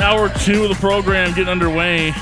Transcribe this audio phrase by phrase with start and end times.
[0.00, 2.14] Hour two of the program getting underway.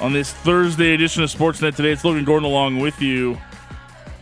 [0.00, 3.36] On this Thursday edition of Sportsnet today, it's Logan Gordon along with you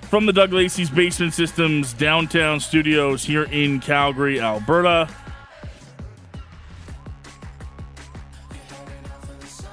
[0.02, 5.08] from the Doug Lacey's Basement Systems downtown studios here in Calgary, Alberta.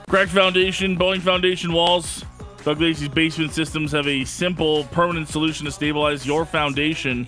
[0.10, 2.24] Cracked foundation, bowing foundation walls.
[2.64, 7.26] Doug Lacey's Basement Systems have a simple, permanent solution to stabilize your foundation.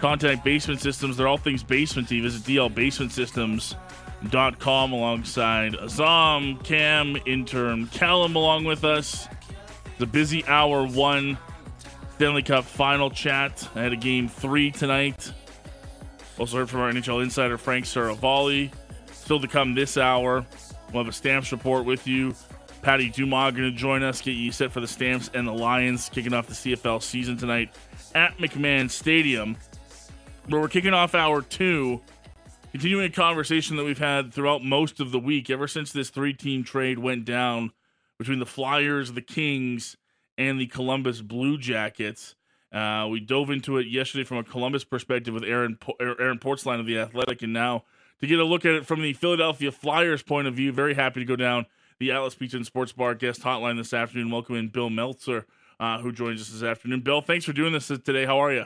[0.00, 1.16] Contact Basement Systems.
[1.16, 9.28] They're all things basement You Visit dlbasementsystems.com alongside Azam, Cam, intern Callum along with us.
[9.98, 11.36] The busy hour one
[12.14, 13.68] Stanley Cup final chat.
[13.74, 15.32] I had a game three tonight.
[16.38, 18.72] Also heard from our NHL insider Frank Seravalli.
[19.12, 20.46] Still to come this hour.
[20.92, 22.34] We'll have a stamps report with you.
[22.82, 26.08] Patty Dumas going to join us, get you set for the Stamps and the Lions
[26.08, 27.74] kicking off the CFL season tonight
[28.14, 29.56] at McMahon Stadium
[30.48, 32.00] where we're kicking off hour two,
[32.72, 36.32] continuing a conversation that we've had throughout most of the week, ever since this three
[36.32, 37.70] team trade went down
[38.18, 39.96] between the Flyers, the Kings,
[40.38, 42.34] and the Columbus Blue Jackets.
[42.72, 46.86] Uh, we dove into it yesterday from a Columbus perspective with Aaron Aaron Portzline of
[46.86, 47.84] the Athletic, and now
[48.20, 51.20] to get a look at it from the Philadelphia Flyers point of view, very happy
[51.20, 51.66] to go down
[51.98, 54.30] the Atlas Pizza and Sports Bar guest hotline this afternoon.
[54.30, 55.46] Welcome in Bill Meltzer,
[55.78, 57.00] uh, who joins us this afternoon.
[57.00, 58.24] Bill, thanks for doing this today.
[58.24, 58.64] How are you?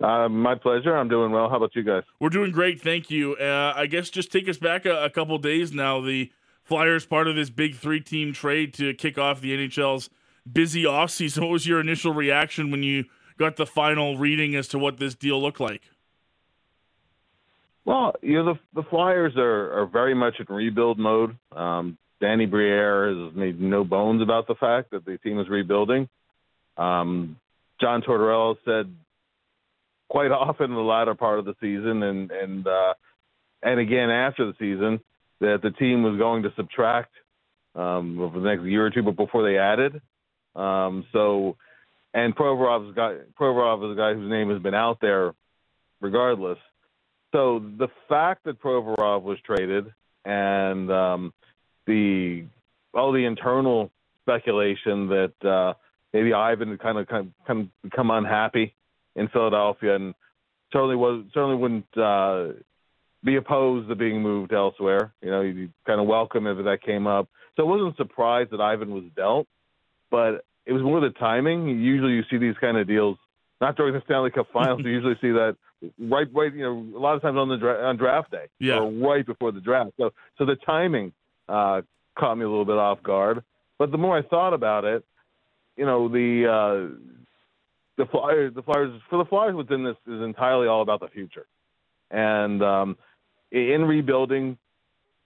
[0.00, 0.94] Uh, my pleasure.
[0.94, 1.48] I'm doing well.
[1.48, 2.02] How about you guys?
[2.20, 2.80] We're doing great.
[2.80, 3.34] Thank you.
[3.36, 6.00] Uh, I guess just take us back a, a couple days now.
[6.00, 6.30] The
[6.64, 10.10] Flyers part of this big three team trade to kick off the NHL's
[10.50, 11.40] busy offseason.
[11.42, 13.04] What was your initial reaction when you
[13.38, 15.82] got the final reading as to what this deal looked like?
[17.84, 21.36] Well, you know, the, the Flyers are, are very much in rebuild mode.
[21.52, 26.08] Um, Danny Briere has made no bones about the fact that the team is rebuilding.
[26.76, 27.36] Um,
[27.80, 28.92] John Tortorella said
[30.08, 32.94] quite often in the latter part of the season, and and uh,
[33.62, 35.00] and again after the season,
[35.40, 37.12] that the team was going to subtract
[37.74, 40.00] um, over the next year or two, but before they added.
[40.54, 41.56] Um, so,
[42.14, 45.34] and Provorov's guy, Provorov is a guy whose name has been out there,
[46.00, 46.58] regardless.
[47.32, 49.92] So the fact that Provorov was traded
[50.24, 51.34] and um,
[51.86, 52.44] the
[52.94, 53.90] all the internal
[54.22, 55.74] speculation that uh,
[56.12, 58.74] maybe Ivan kind of kind of, kind of become unhappy
[59.16, 60.14] in Philadelphia, and
[60.72, 62.48] certainly was certainly wouldn't uh,
[63.24, 65.12] be opposed to being moved elsewhere.
[65.22, 67.28] You know, you kind of welcome if that came up.
[67.56, 69.46] So I wasn't surprised that Ivan was dealt,
[70.10, 71.68] but it was more the timing.
[71.68, 73.16] Usually, you see these kind of deals
[73.60, 74.82] not during the Stanley Cup Finals.
[74.84, 75.56] you usually see that
[75.98, 76.54] right, right.
[76.54, 78.78] You know, a lot of times on the dra- on draft day, yeah.
[78.78, 79.92] or right before the draft.
[79.98, 81.12] So, so the timing
[81.48, 81.82] uh,
[82.18, 83.42] caught me a little bit off guard.
[83.78, 85.04] But the more I thought about it,
[85.76, 86.96] you know, the uh,
[87.96, 91.46] the Flyers, the Flyers for the Flyers within this is entirely all about the future,
[92.10, 92.96] and um,
[93.50, 94.58] in rebuilding,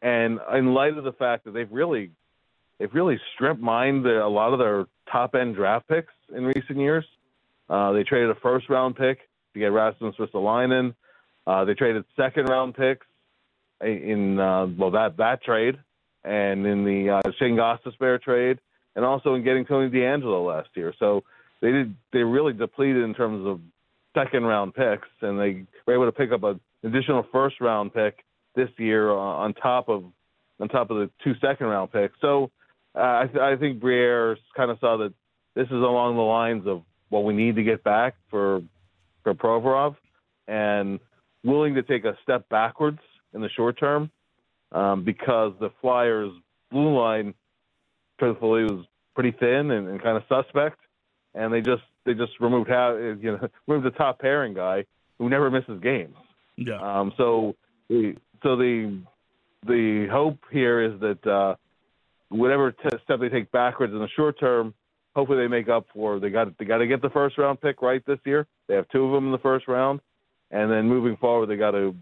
[0.03, 2.10] and in light of the fact that they've really,
[2.78, 6.78] they've really stripped mined the, a lot of their top end draft picks in recent
[6.78, 7.04] years.
[7.69, 9.19] Uh, they traded a first round pick
[9.52, 10.94] to get Rasmus Ristolainen.
[11.47, 13.06] Uh, they traded second round picks
[13.81, 15.76] in uh, well that that trade,
[16.25, 17.58] and in the uh, Shane
[18.20, 18.58] trade,
[18.94, 20.94] and also in getting Tony DeAngelo last year.
[20.98, 21.25] So
[21.60, 23.60] they did they really depleted in terms of
[24.15, 28.25] second round picks, and they were able to pick up an additional first round pick
[28.54, 30.04] this year on top of
[30.59, 32.15] on top of the two second round picks.
[32.20, 32.50] So
[32.94, 35.12] uh, I, th- I think Briere kind of saw that
[35.54, 38.62] this is along the lines of what we need to get back for
[39.22, 39.97] for Provorov,
[40.49, 40.99] and
[41.44, 43.00] willing to take a step backwards
[43.35, 44.11] in the short term
[44.73, 46.32] um, because the Flyers'
[46.70, 47.35] blue line,
[48.19, 50.79] truthfully, was pretty thin and, and kind of suspect
[51.35, 54.85] and they just they just removed how you know removed the top pairing guy
[55.19, 56.17] who never misses games.
[56.56, 56.81] Yeah.
[56.81, 57.12] Um.
[57.17, 57.56] So
[57.88, 59.00] the so the
[59.67, 61.55] the hope here is that uh,
[62.29, 64.75] whatever t- step they take backwards in the short term,
[65.15, 66.19] hopefully they make up for.
[66.19, 68.47] They got they got to get the first round pick right this year.
[68.69, 70.00] They have two of them in the first round,
[70.50, 71.94] and then moving forward they got to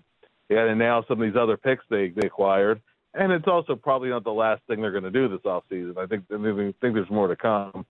[0.49, 2.81] they got to nail some of these other picks they they acquired.
[3.15, 5.95] And it's also probably not the last thing they're going to do this off season.
[5.99, 7.87] I think I think there's more to come.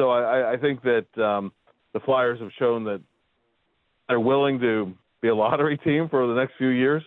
[0.00, 1.52] So I, I think that um,
[1.92, 3.02] the Flyers have shown that
[4.08, 7.02] they're willing to be a lottery team for the next few years,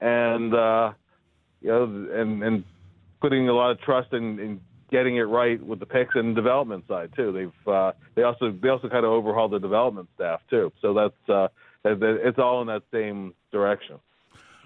[0.00, 0.92] and uh,
[1.60, 2.64] you know, and and
[3.20, 4.60] putting a lot of trust in, in
[4.90, 7.30] getting it right with the picks and development side too.
[7.30, 10.72] They've uh, they also they also kind of overhauled the development staff too.
[10.82, 11.46] So that's uh,
[11.84, 14.00] it's all in that same direction.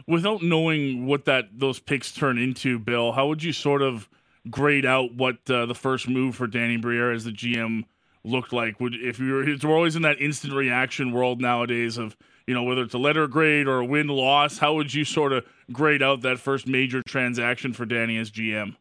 [0.08, 4.08] Without knowing what that those picks turn into, Bill, how would you sort of
[4.50, 7.85] grade out what uh, the first move for Danny Briere as the GM
[8.25, 8.81] looked like?
[8.81, 12.17] Would if you were, we're always in that instant reaction world nowadays of
[12.47, 14.59] you know whether it's a letter grade or a win loss.
[14.59, 18.77] How would you sort of grade out that first major transaction for Danny as GM?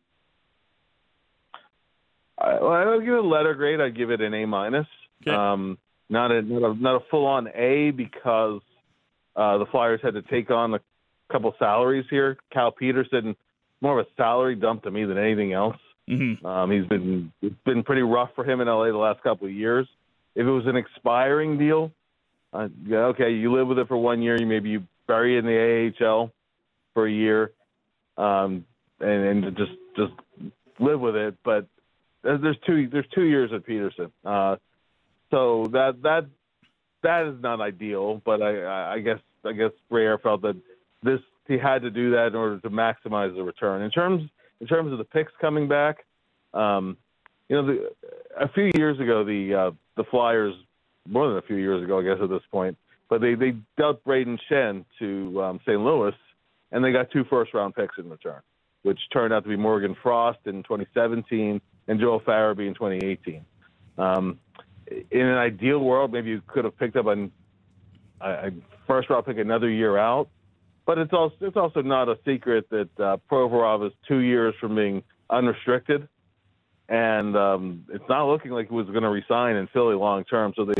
[2.37, 3.79] I, well, I would give it a letter grade.
[3.79, 4.87] I'd give it an A minus.
[5.21, 5.35] Okay.
[5.35, 5.77] Um,
[6.09, 8.61] not a not a, not a full on A because
[9.35, 10.79] uh, the Flyers had to take on a
[11.31, 12.37] couple salaries here.
[12.51, 13.35] Cal Petersen,
[13.81, 15.77] more of a salary dump to me than anything else.
[16.09, 16.45] Mm-hmm.
[16.45, 19.53] Um, he's been it's been pretty rough for him in LA the last couple of
[19.53, 19.87] years.
[20.35, 21.91] If it was an expiring deal,
[22.53, 24.37] uh, yeah, okay, you live with it for one year.
[24.39, 26.31] You maybe you bury it in the AHL
[26.93, 27.51] for a year,
[28.17, 28.65] um,
[28.99, 30.13] and, and just just
[30.79, 31.35] live with it.
[31.43, 31.67] But
[32.23, 34.57] there's two there's two years at Petersen, uh,
[35.29, 36.25] so that that
[37.03, 38.21] that is not ideal.
[38.23, 40.57] But I, I guess I guess Briere felt that
[41.03, 43.81] this he had to do that in order to maximize the return.
[43.81, 44.29] In terms
[44.59, 46.05] in terms of the picks coming back,
[46.53, 46.97] um,
[47.49, 47.89] you know, the,
[48.39, 50.53] a few years ago the uh, the Flyers,
[51.07, 52.77] more than a few years ago, I guess at this point,
[53.09, 55.79] but they they dealt Brayden Schenn to um, St.
[55.79, 56.13] Louis,
[56.71, 58.41] and they got two first round picks in return,
[58.83, 63.43] which turned out to be Morgan Frost in 2017 and Joel Farabee in 2018.
[63.97, 64.39] Um,
[64.89, 67.29] in an ideal world, maybe you could have picked up a,
[68.21, 68.51] a
[68.87, 70.29] first round pick another year out,
[70.91, 74.75] but it's also it's also not a secret that uh, Provorov is two years from
[74.75, 76.05] being unrestricted,
[76.89, 80.51] and um, it's not looking like he was going to resign in Philly long term.
[80.53, 80.73] So they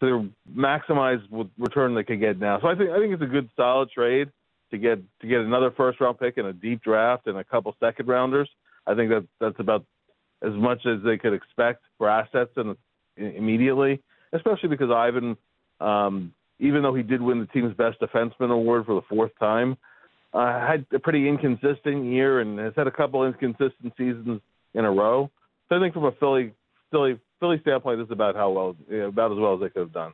[0.00, 2.60] they maximize what return they can get now.
[2.60, 4.30] So I think I think it's a good solid trade
[4.70, 7.74] to get to get another first round pick and a deep draft and a couple
[7.80, 8.48] second rounders.
[8.86, 9.84] I think that that's about
[10.40, 12.56] as much as they could expect for assets
[13.16, 15.36] immediately, especially because Ivan,
[15.80, 19.76] um, even though he did win the team's best defenseman award for the fourth time,
[20.32, 24.40] uh, had a pretty inconsistent year and has had a couple inconsistent seasons
[24.72, 25.30] in a row.
[25.68, 26.54] So I think from a Philly
[26.90, 28.76] Philly Philly standpoint, this is about how well
[29.06, 30.12] about as well as they could have done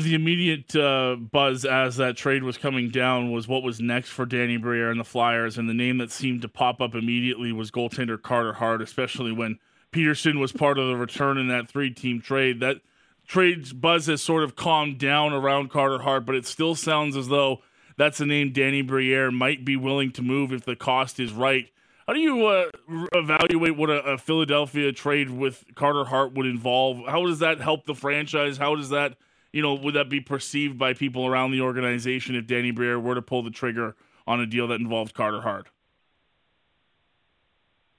[0.00, 4.26] the immediate uh, buzz as that trade was coming down was what was next for
[4.26, 7.70] Danny Briere and the Flyers, and the name that seemed to pop up immediately was
[7.70, 9.58] goaltender Carter Hart, especially when
[9.90, 12.60] Petersen was part of the return in that three-team trade.
[12.60, 12.80] That
[13.28, 17.28] trade's buzz has sort of calmed down around Carter Hart, but it still sounds as
[17.28, 17.58] though
[17.96, 21.70] that's a name Danny Briere might be willing to move if the cost is right.
[22.06, 22.70] How do you uh,
[23.12, 27.06] evaluate what a, a Philadelphia trade with Carter Hart would involve?
[27.06, 28.56] How does that help the franchise?
[28.56, 29.16] How does that–
[29.52, 33.14] you know, would that be perceived by people around the organization if Danny Briere were
[33.14, 33.96] to pull the trigger
[34.26, 35.68] on a deal that involved Carter Hart?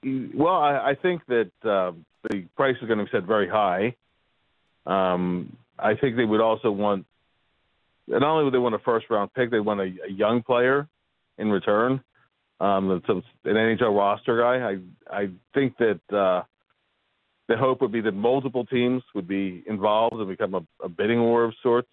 [0.04, 1.92] Well, I, I think that uh,
[2.30, 3.96] the price is going to be set very high.
[4.86, 7.06] Um, I think they would also want,
[8.06, 10.88] not only would they want a first round pick, they want a, a young player
[11.38, 12.02] in return,
[12.60, 14.70] um, an NHL roster guy.
[14.70, 16.42] I I think that uh,
[17.48, 21.20] the hope would be that multiple teams would be involved and become a, a bidding
[21.20, 21.88] war of sorts.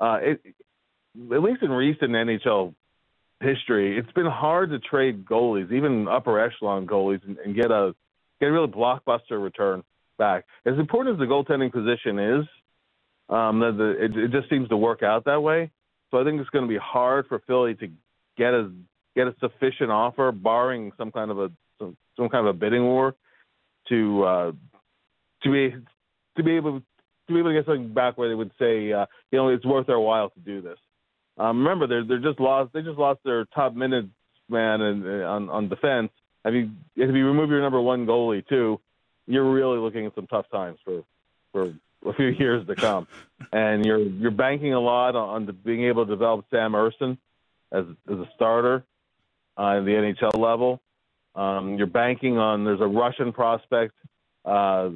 [0.00, 0.40] Uh, it,
[1.32, 2.74] at least in recent NHL
[3.40, 7.94] history, it's been hard to trade goalies, even upper echelon goalies, and, and get a
[8.40, 9.82] get a really blockbuster return
[10.18, 10.44] back.
[10.66, 12.46] As important as the goaltending position is,
[13.30, 15.70] um, the, the, it, it just seems to work out that way.
[16.10, 17.88] So I think it's going to be hard for Philly to
[18.36, 18.70] get a
[19.14, 22.84] get a sufficient offer, barring some kind of a some, some kind of a bidding
[22.84, 23.14] war,
[23.88, 24.52] to uh,
[25.42, 25.74] to be
[26.36, 29.06] to be able to be able to get something back where they would say, uh,
[29.30, 30.78] you know, it's worth their while to do this.
[31.36, 32.72] Um, remember, they're they're just lost.
[32.72, 34.08] They just lost their top minutes
[34.48, 36.10] man and on on defense.
[36.44, 38.80] I mean, if you remove your number one goalie too,
[39.28, 41.04] you're really looking at some tough times for
[41.52, 41.74] for
[42.06, 43.06] a few years to come.
[43.52, 47.18] and you're you're banking a lot on, on being able to develop Sam Ersson
[47.70, 48.84] as as a starter
[49.58, 50.80] uh, in the NHL level.
[51.34, 53.94] Um, you're banking on there's a Russian prospect
[54.44, 54.90] uh,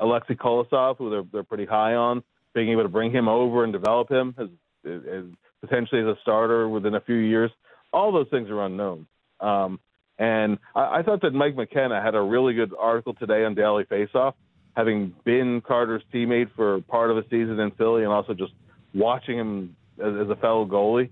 [0.00, 2.22] Alexei Kolosov, who they're they're pretty high on,
[2.54, 4.48] being able to bring him over and develop him as,
[4.84, 5.24] as
[5.60, 7.50] potentially as a starter within a few years.
[7.92, 9.06] All those things are unknown.
[9.40, 9.80] Um,
[10.18, 13.84] and I, I thought that Mike McKenna had a really good article today on Daily
[13.84, 14.34] Faceoff,
[14.76, 18.52] having been Carter's teammate for part of a season in Philly, and also just
[18.94, 21.10] watching him as, as a fellow goalie.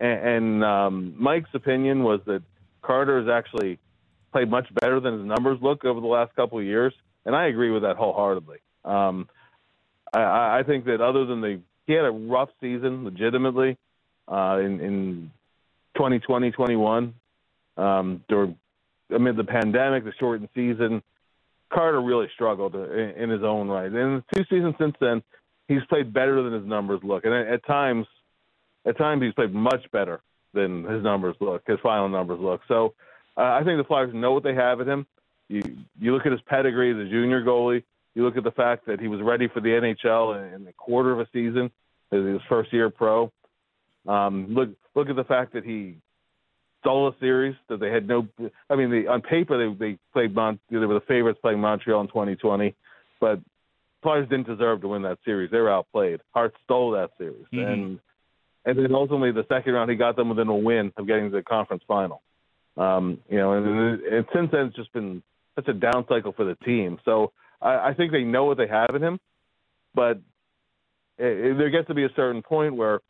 [0.00, 2.42] And, and um, Mike's opinion was that
[2.82, 3.78] Carter has actually
[4.32, 6.92] played much better than his numbers look over the last couple of years
[7.24, 8.58] and I agree with that wholeheartedly.
[8.84, 9.28] Um,
[10.12, 13.76] I, I think that other than the he had a rough season, legitimately,
[14.26, 15.30] uh, in, in
[15.96, 17.14] 2020, 21.
[17.76, 18.56] Um, during,
[19.10, 21.02] amid the pandemic, the shortened season,
[21.72, 23.86] Carter really struggled in, in his own right.
[23.86, 25.22] And in the two seasons since then,
[25.68, 28.06] he's played better than his numbers look, and at, at times,
[28.86, 30.20] at times he's played much better
[30.52, 32.60] than his numbers look, his final numbers look.
[32.68, 32.94] So
[33.36, 35.06] uh, I think the Flyers know what they have in him.
[35.48, 35.62] You
[36.00, 37.82] you look at his pedigree as a junior goalie.
[38.14, 41.12] You look at the fact that he was ready for the NHL in, a quarter
[41.12, 41.70] of a season,
[42.12, 43.30] as his first year pro.
[44.06, 45.96] Um, look look at the fact that he
[46.84, 48.28] stole a series that they had no.
[48.68, 50.60] I mean, they, on paper they they played Mont.
[50.70, 52.74] They were the favorites playing Montreal in 2020,
[53.20, 53.40] but
[54.02, 55.50] Flyers didn't deserve to win that series.
[55.50, 56.20] They were outplayed.
[56.34, 57.58] Hart stole that series, mm-hmm.
[57.58, 57.98] and
[58.66, 61.36] and then ultimately the second round he got them within a win of getting to
[61.36, 62.20] the conference final.
[62.76, 65.22] Um, you know, and, and since then it's just been
[65.54, 66.98] such a down cycle for the team.
[67.04, 69.20] So I, I think they know what they have in him,
[69.94, 70.18] but
[71.18, 73.00] it, there gets to be a certain point where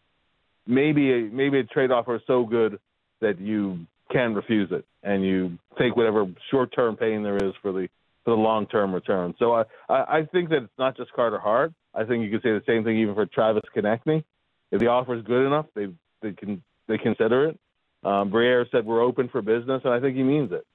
[0.66, 2.78] maybe a, maybe a trade offer is so good
[3.24, 7.72] that you can refuse it and you take whatever short term pain there is for
[7.72, 7.88] the
[8.24, 9.34] for the long term return.
[9.38, 11.72] So I, I think that it's not just Carter Hart.
[11.94, 14.24] I think you could say the same thing even for Travis Konecny.
[14.70, 15.86] If the offer is good enough, they
[16.22, 17.58] they can they consider it.
[18.04, 20.66] Um, Briere said we're open for business, and I think he means it.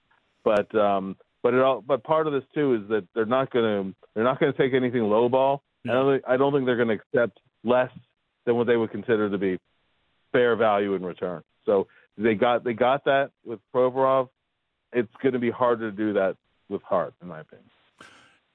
[0.43, 3.65] But um, but it all, but part of this too is that they're not going
[3.65, 5.59] to they're not going to take anything lowball.
[5.83, 5.91] Yeah.
[5.91, 7.91] I don't think, I don't think they're going to accept less
[8.45, 9.59] than what they would consider to be
[10.31, 11.43] fair value in return.
[11.65, 11.87] So
[12.19, 14.29] they got they got that with Provorov.
[14.91, 16.35] It's going to be harder to do that
[16.67, 17.69] with Hart, in my opinion.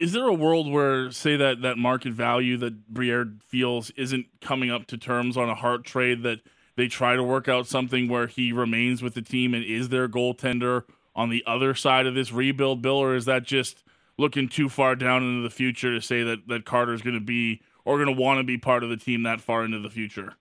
[0.01, 4.71] Is there a world where, say that that market value that Briere feels isn't coming
[4.71, 6.41] up to terms on a Hart trade that
[6.77, 10.09] they try to work out something where he remains with the team and is their
[10.09, 10.83] goaltender
[11.15, 13.85] on the other side of this rebuild, Bill, or is that just
[14.19, 17.63] looking too far down into the future to say that that Carter's going to be
[17.85, 20.35] or going to want to be part of the team that far into the future?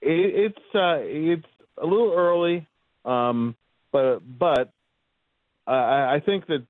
[0.00, 1.46] It, it's uh, it's
[1.78, 2.66] a little early,
[3.04, 3.56] um,
[3.92, 4.72] but but
[5.66, 6.66] I, I think that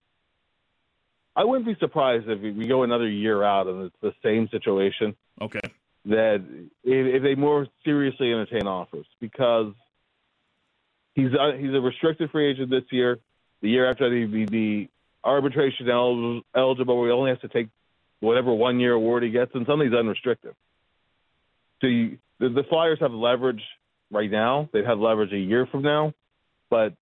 [1.36, 5.16] I wouldn't be surprised if we go another year out and it's the same situation.
[5.40, 5.60] Okay.
[6.06, 6.44] That
[6.84, 9.72] if, if they more seriously entertain offers because
[11.14, 13.18] he's a, uh, he's a restricted free agent this year.
[13.62, 14.88] The year after he'd be the
[15.24, 17.68] arbitration eligible, where he only has to take
[18.20, 20.54] whatever one year award he gets, and suddenly he's unrestricted.
[21.80, 23.62] So you, the, the Flyers have leverage
[24.14, 24.68] right now.
[24.72, 26.12] They'd have leverage a year from now,
[26.70, 26.94] but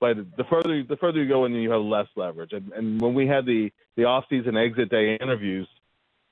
[0.00, 2.52] but the further the further you go in, you have less leverage.
[2.52, 5.68] And, and when we had the the off season exit day interviews,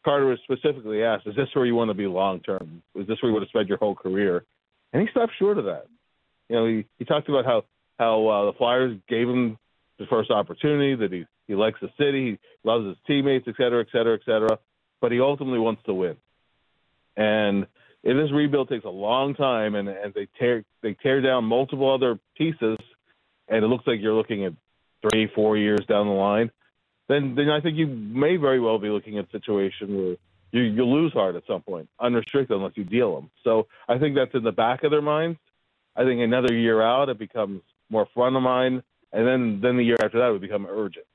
[0.04, 2.82] Carter was specifically asked, "Is this where you want to be long term?
[2.94, 4.44] Is this where you want to spend your whole career?"
[4.92, 5.86] And he stopped short of that.
[6.48, 7.64] You know, he, he talked about how
[7.98, 9.56] how uh, the Flyers gave him
[9.98, 13.80] the first opportunity, that he he likes the city, he loves his teammates, et cetera,
[13.82, 14.58] et cetera, et cetera.
[15.00, 16.16] But he ultimately wants to win.
[17.16, 17.66] And
[18.02, 21.92] if this rebuild takes a long time, and and they tear they tear down multiple
[21.92, 22.78] other pieces
[23.50, 24.54] and it looks like you're looking at
[25.02, 26.50] three, four years down the line,
[27.08, 30.16] then then I think you may very well be looking at a situation where
[30.52, 33.30] you you lose Hart at some point, unrestricted unless you deal them.
[33.44, 35.38] So I think that's in the back of their minds.
[35.96, 39.84] I think another year out it becomes more front of mind, and then then the
[39.84, 41.06] year after that would become urgent.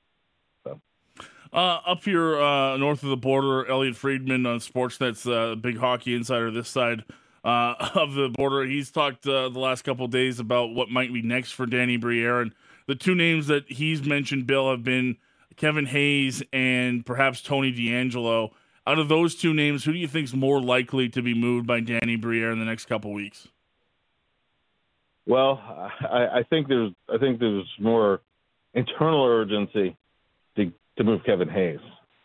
[1.52, 6.14] Uh, up here uh, north of the border, Elliot Friedman on Sportsnet's uh, big hockey
[6.14, 7.04] insider this side
[7.44, 8.64] uh, of the border.
[8.64, 12.40] He's talked uh, the last couple days about what might be next for Danny Briere,
[12.40, 12.52] and
[12.86, 15.16] the two names that he's mentioned, Bill, have been
[15.56, 18.50] Kevin Hayes and perhaps Tony DeAngelo.
[18.86, 21.66] Out of those two names, who do you think is more likely to be moved
[21.66, 23.48] by Danny Briere in the next couple weeks?
[25.26, 25.60] Well,
[26.08, 28.20] I, I think there's I think there's more
[28.74, 29.96] internal urgency
[30.96, 31.80] to move Kevin Hayes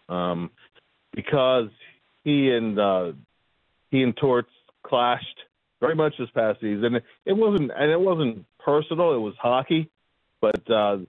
[0.09, 0.49] um,
[1.13, 1.69] because
[2.23, 3.11] he and uh,
[3.89, 4.51] he and Torts
[4.83, 5.25] clashed
[5.79, 7.01] very much this past season.
[7.25, 9.13] It wasn't, and it wasn't personal.
[9.13, 9.89] It was hockey,
[10.39, 10.99] but uh,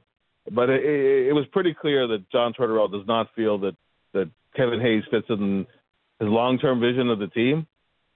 [0.50, 3.76] but it, it was pretty clear that John Tortorella does not feel that
[4.12, 5.66] that Kevin Hayes fits in
[6.18, 7.66] his long-term vision of the team.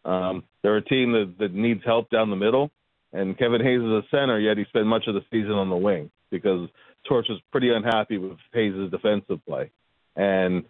[0.04, 2.70] Um, they're a team that, that needs help down the middle,
[3.12, 5.76] and Kevin Hayes is a center, yet he spent much of the season on the
[5.76, 6.68] wing because
[7.08, 9.70] Torts was pretty unhappy with Hayes' defensive play,
[10.14, 10.64] and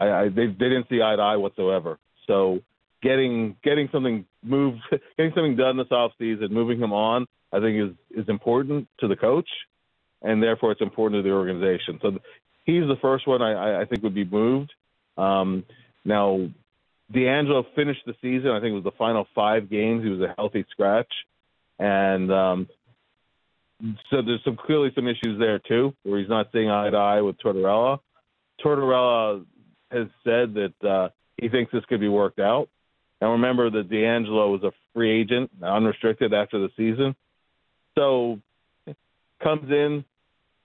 [0.00, 1.98] I, I, they, they didn't see eye to eye whatsoever.
[2.26, 2.60] So
[3.02, 4.80] getting getting something moved,
[5.16, 9.08] getting something done this off season, moving him on, I think is is important to
[9.08, 9.48] the coach,
[10.22, 11.98] and therefore it's important to the organization.
[12.02, 12.18] So
[12.64, 14.72] he's the first one I, I think would be moved.
[15.16, 15.64] Um,
[16.04, 16.48] now,
[17.12, 18.50] DeAngelo finished the season.
[18.50, 20.04] I think it was the final five games.
[20.04, 21.12] He was a healthy scratch,
[21.78, 22.68] and um,
[24.10, 27.20] so there's some clearly some issues there too, where he's not seeing eye to eye
[27.20, 27.98] with Tortorella.
[28.64, 29.44] Tortorella
[29.90, 32.68] has said that uh, he thinks this could be worked out,
[33.20, 37.14] And remember that DeAngelo was a free agent, unrestricted after the season.
[37.96, 38.40] So
[39.42, 40.04] comes in,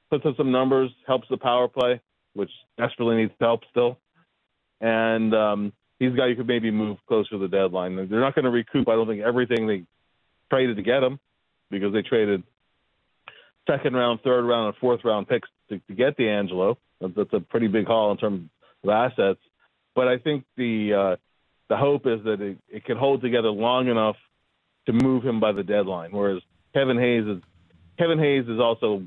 [0.10, 2.01] puts up some numbers, helps the power play,
[2.34, 4.00] which desperately needs help still.
[4.82, 7.96] And um, he's a guy you could maybe move closer to the deadline.
[7.96, 9.84] They're not going to recoup, I don't think, everything they
[10.50, 11.20] traded to get him
[11.70, 12.43] because they traded
[13.67, 16.77] second round, third round, and fourth round picks to, to get DeAngelo.
[17.01, 18.50] That's a pretty big haul in terms
[18.84, 19.39] of assets.
[19.96, 21.15] But I think the uh,
[21.70, 24.15] the hope is that it, it can hold together long enough
[24.86, 26.12] to move him by the deadline.
[26.12, 26.41] Whereas
[26.74, 27.41] Kevin Hayes is
[27.98, 29.03] Kevin Hayes is also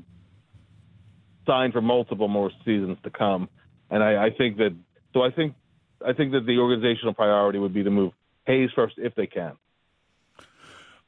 [1.45, 3.49] signed for multiple more seasons to come,
[3.89, 4.75] and I, I think that
[5.13, 5.55] so I think
[6.05, 8.13] I think that the organizational priority would be to move
[8.45, 9.53] Hayes first if they can.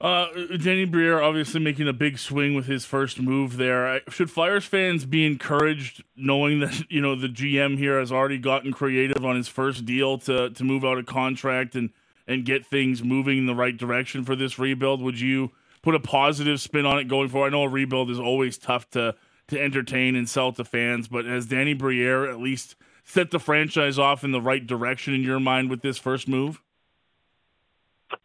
[0.02, 0.28] Uh,
[0.62, 4.00] Danny Briere obviously making a big swing with his first move there.
[4.10, 8.72] Should Flyers fans be encouraged, knowing that you know the GM here has already gotten
[8.72, 11.90] creative on his first deal to to move out a contract and
[12.28, 15.02] and get things moving in the right direction for this rebuild?
[15.02, 15.52] Would you
[15.82, 17.48] put a positive spin on it going forward?
[17.48, 19.16] I know a rebuild is always tough to
[19.48, 24.00] to entertain and sell to fans, but has Danny Briere at least set the franchise
[24.00, 26.62] off in the right direction in your mind with this first move?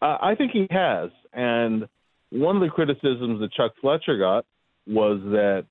[0.01, 1.11] Uh, I think he has.
[1.35, 1.89] And
[2.31, 4.45] one of the criticisms that Chuck Fletcher got
[4.87, 5.67] was that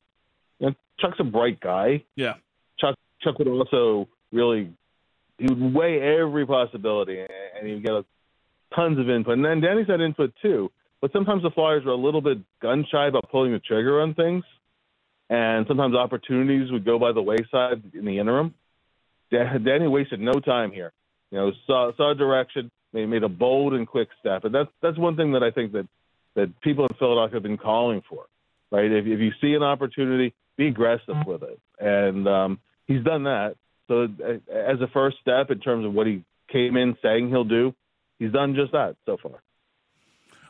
[0.59, 2.03] you know, Chuck's a bright guy.
[2.15, 2.35] Yeah.
[2.79, 4.73] Chuck Chuck would also really
[5.37, 8.05] he would weigh every possibility and he would get
[8.75, 9.33] tons of input.
[9.33, 10.71] And then Danny's had input too.
[11.01, 14.13] But sometimes the Flyers were a little bit gun shy about pulling the trigger on
[14.13, 14.45] things.
[15.29, 18.53] And sometimes opportunities would go by the wayside in the interim.
[19.31, 20.93] Danny wasted no time here.
[21.31, 24.97] You know, saw saw direction, they made a bold and quick step, and that's that's
[24.97, 25.87] one thing that I think that
[26.35, 28.25] that people in Philadelphia have been calling for.
[28.71, 28.91] Right?
[28.91, 33.55] If, if you see an opportunity, be aggressive with it, and um, he's done that.
[33.87, 37.73] So as a first step in terms of what he came in saying he'll do,
[38.19, 39.41] he's done just that so far.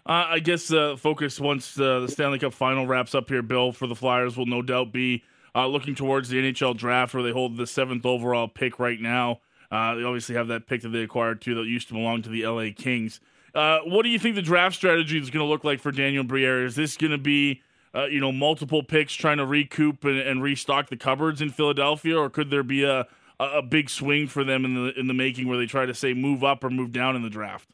[0.05, 3.41] Uh, I guess the uh, focus once uh, the Stanley Cup final wraps up here,
[3.41, 5.23] Bill, for the Flyers will no doubt be
[5.55, 9.39] uh, looking towards the NHL draft where they hold the seventh overall pick right now.
[9.73, 12.29] Uh, they obviously have that pick that they acquired too that used to belong to
[12.29, 13.19] the LA Kings.
[13.55, 16.23] Uh, what do you think the draft strategy is going to look like for Daniel
[16.23, 16.63] Briere?
[16.63, 17.63] Is this going to be
[17.95, 22.15] uh, you know multiple picks trying to recoup and, and, restock the cupboards in Philadelphia,
[22.15, 23.07] or could there be a
[23.39, 26.13] a big swing for them in the in the making where they try to say
[26.13, 27.67] move up or move down in the draft?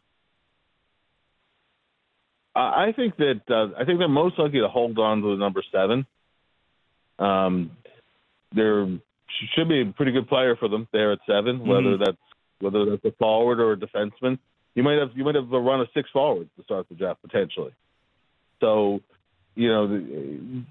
[2.56, 5.62] I think that uh, I think they're most likely to hold on to the number
[5.70, 6.06] seven.
[7.20, 7.72] Um,
[8.54, 8.88] they're
[9.56, 11.70] should be a pretty good player for them there at 7 mm-hmm.
[11.70, 12.18] whether that's
[12.60, 14.38] whether that's a forward or a defenseman.
[14.76, 17.22] You might have you might have a run of six forwards to start the draft
[17.22, 17.72] potentially.
[18.60, 19.02] So,
[19.56, 20.64] you know, the,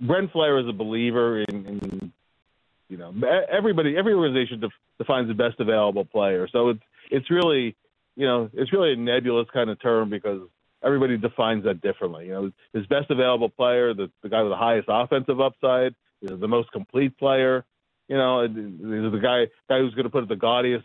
[0.00, 2.12] Brent Flair is a believer in, in
[2.88, 3.12] you know
[3.50, 6.48] everybody every organization def, defines the best available player.
[6.50, 7.76] So it's it's really
[8.16, 10.40] you know it's really a nebulous kind of term because
[10.82, 12.26] everybody defines that differently.
[12.26, 16.48] You know, his best available player, the the guy with the highest offensive upside the
[16.48, 17.64] most complete player.
[18.08, 20.84] You know, the guy guy who's going to put the gaudiest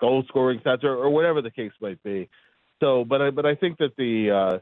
[0.00, 2.28] goal scoring stats or, or whatever the case might be.
[2.80, 4.58] So, but I but I think that the uh,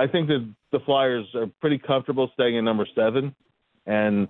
[0.00, 3.34] I think that the Flyers are pretty comfortable staying in number seven,
[3.86, 4.28] and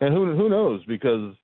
[0.00, 1.34] and who who knows because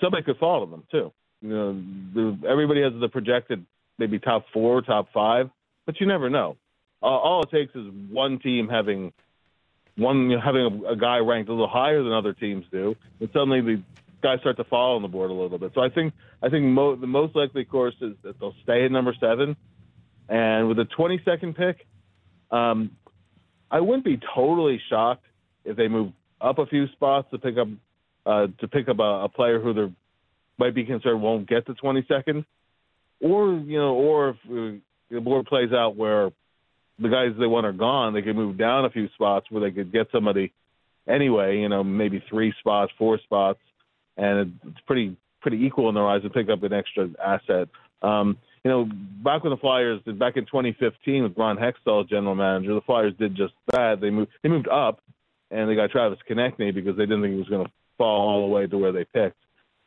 [0.00, 1.12] somebody could fall to them too.
[1.42, 1.82] You know,
[2.14, 3.64] the, everybody has the projected
[3.98, 5.50] maybe top four, top five,
[5.86, 6.56] but you never know.
[7.02, 9.12] Uh, all it takes is one team having
[10.00, 12.96] one you know, having a, a guy ranked a little higher than other teams do,
[13.20, 13.82] and suddenly the
[14.22, 15.72] guys start to fall on the board a little bit.
[15.74, 18.90] So I think I think mo- the most likely course is that they'll stay at
[18.90, 19.56] number seven,
[20.28, 21.86] and with a 22nd pick,
[22.50, 22.92] um,
[23.70, 25.24] I wouldn't be totally shocked
[25.64, 27.68] if they move up a few spots to pick up
[28.26, 29.92] uh, to pick up a, a player who they
[30.58, 32.44] might be concerned won't get the 22nd,
[33.20, 34.78] or you know, or if uh,
[35.10, 36.30] the board plays out where
[37.00, 39.70] the guys they want are gone, they could move down a few spots where they
[39.70, 40.52] could get somebody
[41.08, 41.58] anyway.
[41.58, 43.60] You know, maybe three spots, four spots,
[44.16, 47.68] and it's pretty pretty equal in their eyes to pick up an extra asset.
[48.02, 48.88] Um, you know,
[49.24, 53.14] back when the Flyers did back in 2015 with Ron Hextall general manager, the Flyers
[53.18, 54.00] did just that.
[54.00, 55.00] They moved they moved up,
[55.50, 58.46] and they got Travis Konecny because they didn't think he was going to fall all
[58.46, 59.36] the way to where they picked.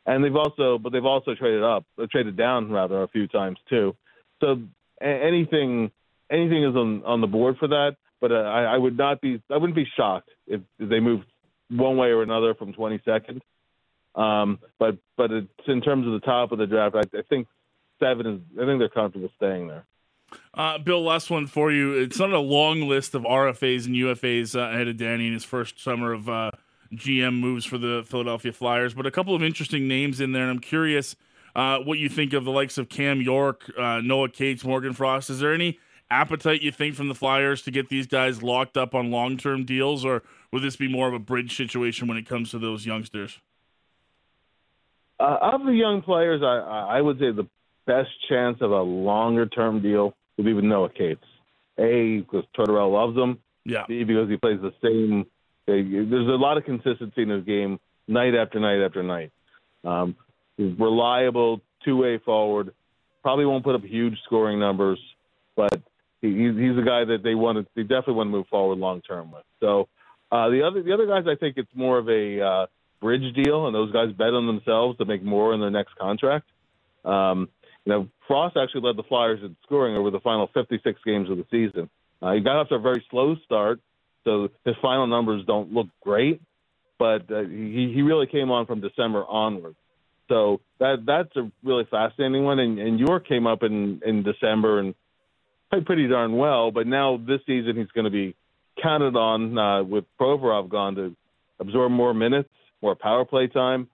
[0.06, 3.96] And they've also, but they've also traded up, traded down rather a few times too.
[4.40, 4.60] So
[5.00, 5.90] anything
[6.34, 7.96] anything is on on the board for that.
[8.20, 11.26] But uh, I, I would not be I wouldn't be shocked if, if they moved
[11.70, 13.40] one way or another from 22nd.
[14.14, 17.48] Um, but but it's in terms of the top of the draft, I, I think
[18.00, 18.40] seven is.
[18.60, 19.84] I think they're comfortable staying there.
[20.52, 21.92] Uh, Bill, last one for you.
[21.92, 25.44] It's not a long list of RFAs and UFAs uh, ahead of Danny in his
[25.44, 26.50] first summer of uh,
[26.92, 30.42] GM moves for the Philadelphia Flyers, but a couple of interesting names in there.
[30.42, 31.16] And I'm curious
[31.54, 35.30] uh, what you think of the likes of Cam York, uh, Noah Cates, Morgan Frost.
[35.30, 35.78] Is there any
[36.10, 39.64] appetite you think from the Flyers to get these guys locked up on long term
[39.64, 42.86] deals, or would this be more of a bridge situation when it comes to those
[42.86, 43.38] youngsters?
[45.18, 47.48] Uh, of the young players, I, I would say the
[47.86, 51.24] best chance of a longer term deal would be with Noah Cates.
[51.78, 53.38] A, because Tortorella loves him.
[53.64, 53.84] Yeah.
[53.88, 55.26] B, because he plays the same.
[55.66, 59.32] There's a lot of consistency in his game, night after night after night.
[59.82, 60.16] Um,
[60.56, 62.74] he's reliable, two way forward.
[63.22, 64.98] Probably won't put up huge scoring numbers,
[65.56, 65.80] but
[66.28, 67.66] he, he's a guy that they want to.
[67.74, 69.44] They definitely want to move forward long term with.
[69.60, 69.88] So
[70.32, 72.66] uh, the other the other guys, I think it's more of a uh,
[73.00, 76.46] bridge deal, and those guys bet on themselves to make more in their next contract.
[77.04, 77.48] Um,
[77.84, 81.36] you know, Frost actually led the Flyers in scoring over the final 56 games of
[81.36, 81.90] the season.
[82.22, 83.80] Uh, he got off to a very slow start,
[84.24, 86.40] so his final numbers don't look great,
[86.98, 89.76] but uh, he he really came on from December onward.
[90.28, 92.58] So that that's a really fascinating one.
[92.58, 94.94] And, and York came up in in December and
[95.74, 98.34] played pretty darn well, but now this season he's going to be
[98.80, 101.16] counted on uh, with Provorov gone to
[101.58, 102.48] absorb more minutes,
[102.82, 103.88] more power play time.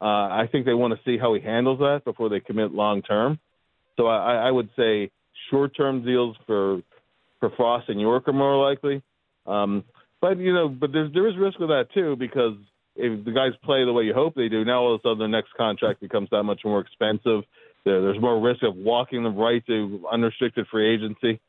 [0.00, 3.02] Uh, I think they want to see how he handles that before they commit long
[3.02, 3.38] term.
[3.96, 5.10] So I, I would say
[5.50, 6.82] short term deals for
[7.40, 9.02] for Frost and York are more likely.
[9.46, 9.84] Um,
[10.20, 12.54] but you know, but there's there is risk with that too because
[12.94, 15.18] if the guys play the way you hope they do, now all of a sudden
[15.18, 17.42] their next contract becomes that much more expensive.
[17.86, 21.40] There, there's more risk of walking them right to unrestricted free agency,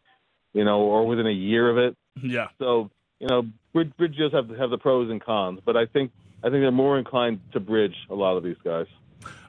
[0.53, 1.97] you know, or within a year of it.
[2.21, 2.49] Yeah.
[2.59, 6.11] So you know, bridge, bridge deals have have the pros and cons, but I think
[6.43, 8.85] I think they're more inclined to bridge a lot of these guys.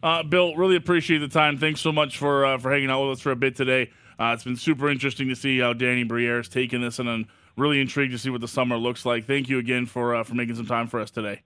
[0.02, 1.58] Uh, Bill, really appreciate the time.
[1.58, 3.90] Thanks so much for uh, for hanging out with us for a bit today.
[4.18, 7.28] Uh, it's been super interesting to see how Danny Briere has taken this, and I'm
[7.56, 9.26] really intrigued to see what the summer looks like.
[9.26, 11.42] Thank you again for uh, for making some time for us today.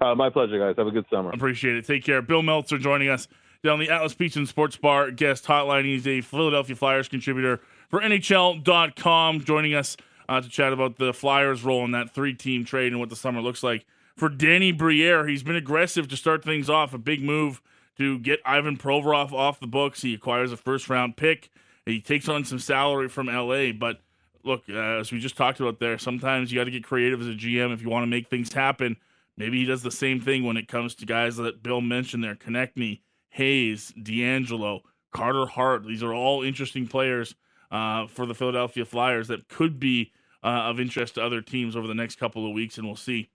[0.00, 0.74] Uh, my pleasure, guys.
[0.76, 1.30] Have a good summer.
[1.30, 1.86] Appreciate it.
[1.86, 2.22] Take care.
[2.22, 3.28] Bill Meltzer joining us
[3.62, 5.84] down the Atlas Pizza and Sports Bar guest hotline.
[5.84, 9.96] He's a Philadelphia Flyers contributor for NHL.com, joining us
[10.28, 13.40] uh, to chat about the Flyers' role in that three-team trade and what the summer
[13.40, 13.84] looks like
[14.16, 15.26] for Danny Briere.
[15.26, 16.94] He's been aggressive to start things off.
[16.94, 17.60] A big move
[17.98, 20.02] to get Ivan Provorov off the books.
[20.02, 21.50] He acquires a first-round pick.
[21.84, 24.00] He takes on some salary from LA, but
[24.44, 27.26] look, uh, as we just talked about there, sometimes you got to get creative as
[27.26, 28.96] a GM if you want to make things happen.
[29.36, 32.36] Maybe he does the same thing when it comes to guys that Bill mentioned there
[32.36, 34.80] Konecny, Hayes, DeAngelo,
[35.12, 35.86] Carter Hart.
[35.86, 37.34] These are all interesting players
[37.70, 40.12] uh, for the Philadelphia Flyers that could be
[40.42, 43.30] uh, of interest to other teams over the next couple of weeks, and we'll see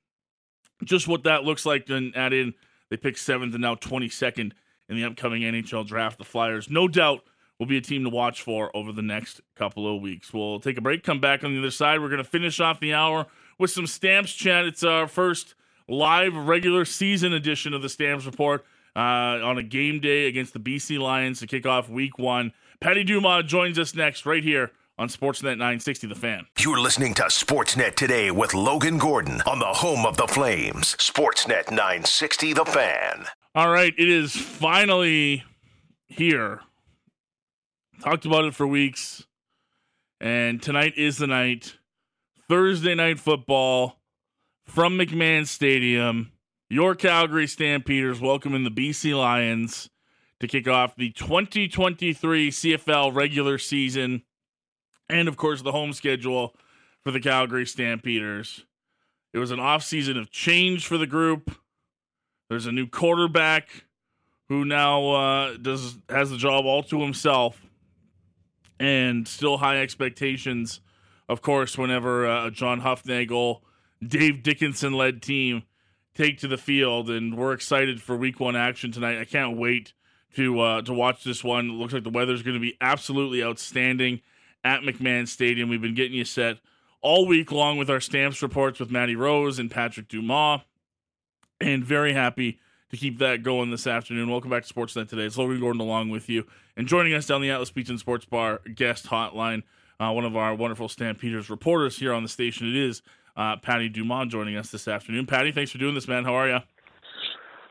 [0.83, 1.85] just what that looks like.
[1.85, 2.53] Then add in
[2.89, 4.51] they pick seventh and now 22nd
[4.89, 6.17] in the upcoming NHL draft.
[6.17, 7.21] The Flyers, no doubt,
[7.59, 10.33] will be a team to watch for over the next couple of weeks.
[10.33, 12.01] We'll take a break, come back on the other side.
[12.01, 13.27] We're going to finish off the hour
[13.57, 14.65] with some Stamps chat.
[14.65, 15.55] It's our first
[15.87, 18.99] live regular season edition of the Stamps Report uh,
[19.43, 22.53] on a game day against the BC Lions to kick off week one.
[22.79, 26.45] Patty Dumas joins us next right here on Sportsnet 960 The Fan.
[26.59, 30.95] You're listening to Sportsnet today with Logan Gordon on the home of the Flames.
[30.95, 33.25] Sportsnet 960 The Fan.
[33.53, 35.43] All right, it is finally
[36.07, 36.61] here.
[38.01, 39.25] Talked about it for weeks.
[40.21, 41.75] And tonight is the night.
[42.47, 43.99] Thursday night football
[44.65, 46.31] from McMahon Stadium.
[46.67, 49.91] Your Calgary Stampeders welcoming the BC Lions
[50.39, 54.23] to kick off the 2023 CFL regular season
[55.07, 56.55] and, of course, the home schedule
[57.03, 58.65] for the Calgary Stampeders.
[59.31, 61.55] It was an offseason of change for the group.
[62.49, 63.85] There's a new quarterback
[64.49, 67.63] who now uh, does has the job all to himself,
[68.79, 70.81] and still high expectations.
[71.29, 73.61] Of course, whenever uh, John Hufnagel,
[74.03, 75.61] Dave Dickenson led team
[76.15, 79.19] take to the field, and we're excited for Week One action tonight.
[79.19, 79.93] I can't wait
[80.35, 81.69] to uh, to watch this one.
[81.69, 84.21] It looks like the weather's going to be absolutely outstanding
[84.63, 85.69] at McMahon Stadium.
[85.69, 86.57] We've been getting you set
[87.01, 90.61] all week long with our stamps reports with Matty Rose and Patrick Dumas,
[91.61, 94.29] and very happy to keep that going this afternoon.
[94.29, 95.23] Welcome back to Sportsnet today.
[95.23, 96.45] It's Logan Gordon along with you,
[96.77, 99.63] and joining us down the Atlas Beach and Sports Bar guest hotline,
[99.99, 102.67] uh, one of our wonderful Stampeders reporters here on the station.
[102.67, 103.01] It is
[103.35, 105.25] uh, Patty Dumas joining us this afternoon.
[105.25, 106.25] Patty, thanks for doing this, man.
[106.25, 106.59] How are you?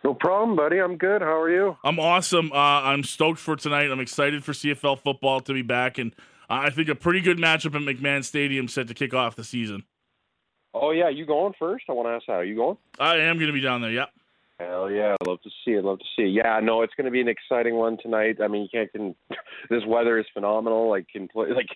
[0.05, 0.79] No problem, buddy.
[0.81, 1.23] I'm good.
[1.23, 1.79] How are you?
[1.83, 2.53] I'm awesome.
[2.53, 3.91] Uh, I'm stoked for tonight.
[3.91, 6.13] I'm excited for CFL football to be back, and
[6.51, 9.45] uh, I think a pretty good matchup at McMahon Stadium set to kick off the
[9.45, 9.85] season.
[10.75, 11.85] Oh yeah, you going first?
[11.89, 12.33] I want to ask that.
[12.35, 12.77] Are you going?
[12.99, 13.93] I am going to be down there.
[13.93, 14.11] Yep.
[14.61, 15.85] Hell yeah, I'd love to see it.
[15.85, 16.33] Love to see it.
[16.33, 18.39] Yeah, no, it's going to be an exciting one tonight.
[18.43, 18.93] I mean, you can't.
[18.93, 19.15] Can,
[19.71, 20.89] this weather is phenomenal.
[20.89, 21.67] Like, can play, like,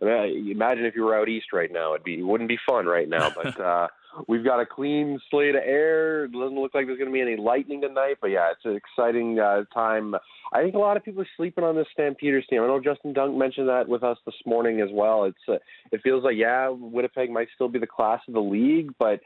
[0.00, 1.94] imagine if you were out east right now.
[1.94, 3.32] It'd be, it wouldn't be fun right now.
[3.34, 3.88] But uh,
[4.28, 6.24] we've got a clean slate of air.
[6.24, 8.76] It doesn't look like there's going to be any lightning tonight, but yeah, it's an
[8.76, 10.14] exciting uh, time.
[10.52, 12.62] I think a lot of people are sleeping on this Stampeders team.
[12.62, 15.24] I know Justin Dunk mentioned that with us this morning as well.
[15.24, 15.58] It's uh,
[15.92, 19.20] it feels like yeah, Winnipeg might still be the class of the league, but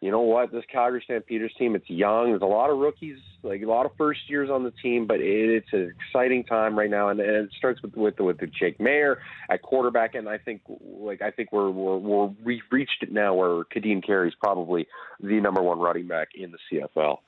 [0.00, 0.50] you know what?
[0.50, 2.30] This Calgary Stampeders team, it's young.
[2.30, 5.20] There's a lot of rookies, like a lot of first years on the team, but
[5.20, 9.16] it's an exciting time right now, and, and it starts with with with Jake Maier
[9.50, 13.34] at quarterback, and I think like I think we're we're, we're we've reached it now
[13.34, 14.86] where Kadeem Carey is probably
[15.20, 17.18] the number one running back in the CFL.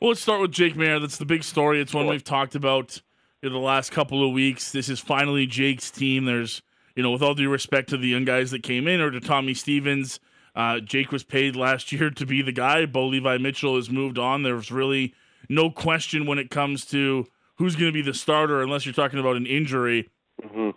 [0.00, 1.00] Well, let's start with Jake Maier.
[1.00, 1.80] That's the big story.
[1.80, 3.00] It's one we've talked about
[3.40, 4.72] in the last couple of weeks.
[4.72, 6.24] This is finally Jake's team.
[6.24, 6.60] There's
[6.96, 9.20] you know, with all due respect to the young guys that came in or to
[9.20, 10.18] Tommy Stevens
[10.56, 12.86] uh, Jake was paid last year to be the guy.
[12.86, 14.42] Bo Levi Mitchell has moved on.
[14.42, 15.14] There's really
[15.50, 19.18] no question when it comes to who's going to be the starter, unless you're talking
[19.18, 20.08] about an injury.
[20.42, 20.70] Mm-hmm.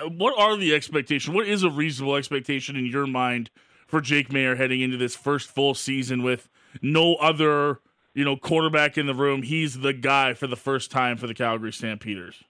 [0.00, 1.34] Uh, what are the expectations?
[1.34, 3.50] What is a reasonable expectation in your mind
[3.86, 6.48] for Jake Maier heading into this first full season with
[6.80, 7.80] no other,
[8.14, 9.42] you know, quarterback in the room?
[9.42, 12.42] He's the guy for the first time for the Calgary Stampeders.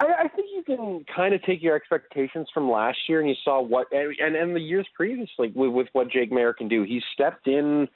[0.00, 3.36] I, I think you can kind of take your expectations from last year, and you
[3.44, 6.82] saw what and and the years previously with, with what Jake Maier can do.
[6.82, 7.88] He stepped in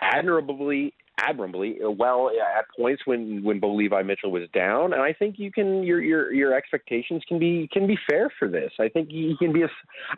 [0.00, 5.38] admirably, admirably well at points when when Bo Levi Mitchell was down, and I think
[5.38, 8.72] you can your your your expectations can be can be fair for this.
[8.78, 9.68] I think he can be a.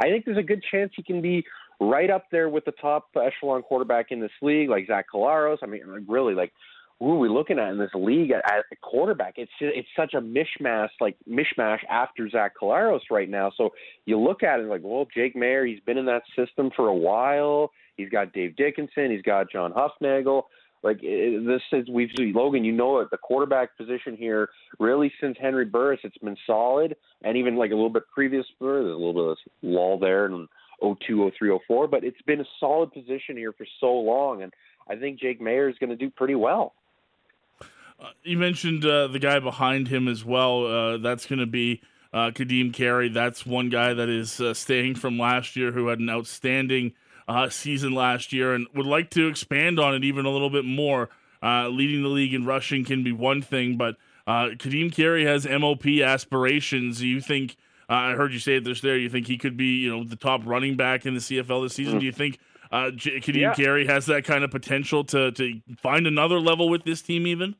[0.00, 1.44] I think there's a good chance he can be
[1.80, 5.58] right up there with the top echelon quarterback in this league, like Zach Collaros.
[5.62, 6.52] I mean, really, like
[6.98, 9.34] who are we looking at in this league at, at quarterback?
[9.36, 13.52] It's it's such a mishmash, like mishmash after Zach Collaros right now.
[13.56, 13.70] So
[14.06, 16.94] you look at it like, well, Jake Maier, he's been in that system for a
[16.94, 17.70] while.
[17.96, 20.44] He's got Dave Dickenson, he's got John Hufnagel.
[20.82, 23.10] Like this is we've Logan, you know it.
[23.10, 27.74] The quarterback position here, really since Henry Burris, it's been solid, and even like a
[27.74, 30.48] little bit previous, there's a little bit of lull there and
[30.80, 34.52] 02, 03, 04, but it's been a solid position here for so long, and
[34.88, 36.74] I think Jake Maier is going to do pretty well.
[37.98, 40.66] Uh, you mentioned uh, the guy behind him as well.
[40.66, 41.80] Uh, that's going to be
[42.12, 43.08] uh, Kadeem Carey.
[43.08, 46.92] That's one guy that is uh, staying from last year who had an outstanding
[47.28, 50.64] uh, season last year and would like to expand on it even a little bit
[50.64, 51.08] more.
[51.42, 53.96] leading the league in rushing can be one thing, but
[54.28, 57.02] Kadeem Carey has MOP aspirations.
[57.02, 57.56] You think?
[57.88, 58.98] I heard you say it this there.
[58.98, 61.74] You think he could be, you know, the top running back in the CFL this
[61.74, 61.96] season?
[61.96, 62.00] Mm.
[62.00, 62.38] Do you think
[62.72, 63.54] uh, J- Kadeem yeah.
[63.54, 67.54] Carey has that kind of potential to to find another level with this team even?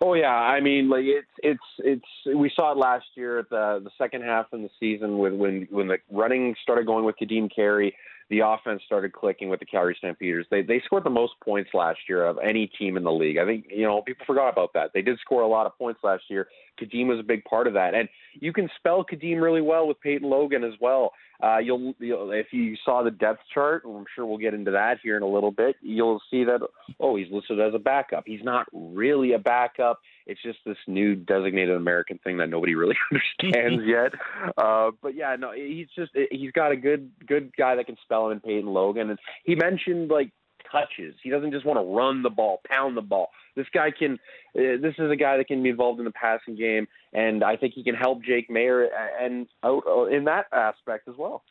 [0.00, 3.80] Oh yeah, I mean, like it's it's it's we saw it last year at the
[3.82, 7.54] the second half of the season with when when the running started going with Kadeem
[7.54, 7.94] Carey,
[8.32, 10.46] the offense started clicking with the Calgary Stampeders.
[10.50, 13.36] They they scored the most points last year of any team in the league.
[13.36, 14.92] I think you know people forgot about that.
[14.94, 16.48] They did score a lot of points last year.
[16.80, 20.00] Kadeem was a big part of that, and you can spell Kadeem really well with
[20.00, 21.12] Peyton Logan as well.
[21.42, 24.70] Uh, you'll, you'll if you saw the depth chart, and I'm sure we'll get into
[24.70, 25.76] that here in a little bit.
[25.82, 26.60] You'll see that
[27.00, 28.24] oh, he's listed as a backup.
[28.26, 30.00] He's not really a backup.
[30.26, 34.12] It's just this new designated American thing that nobody really understands yet.
[34.56, 38.26] Uh, but yeah, no, he's just he's got a good good guy that can spell
[38.26, 40.30] him in Peyton Logan, and he mentioned like
[40.70, 41.14] touches.
[41.22, 43.28] He doesn't just want to run the ball, pound the ball.
[43.54, 44.14] This guy can.
[44.56, 47.56] Uh, this is a guy that can be involved in the passing game, and I
[47.56, 48.86] think he can help Jake Maier
[49.20, 51.42] and out uh, in that aspect as well.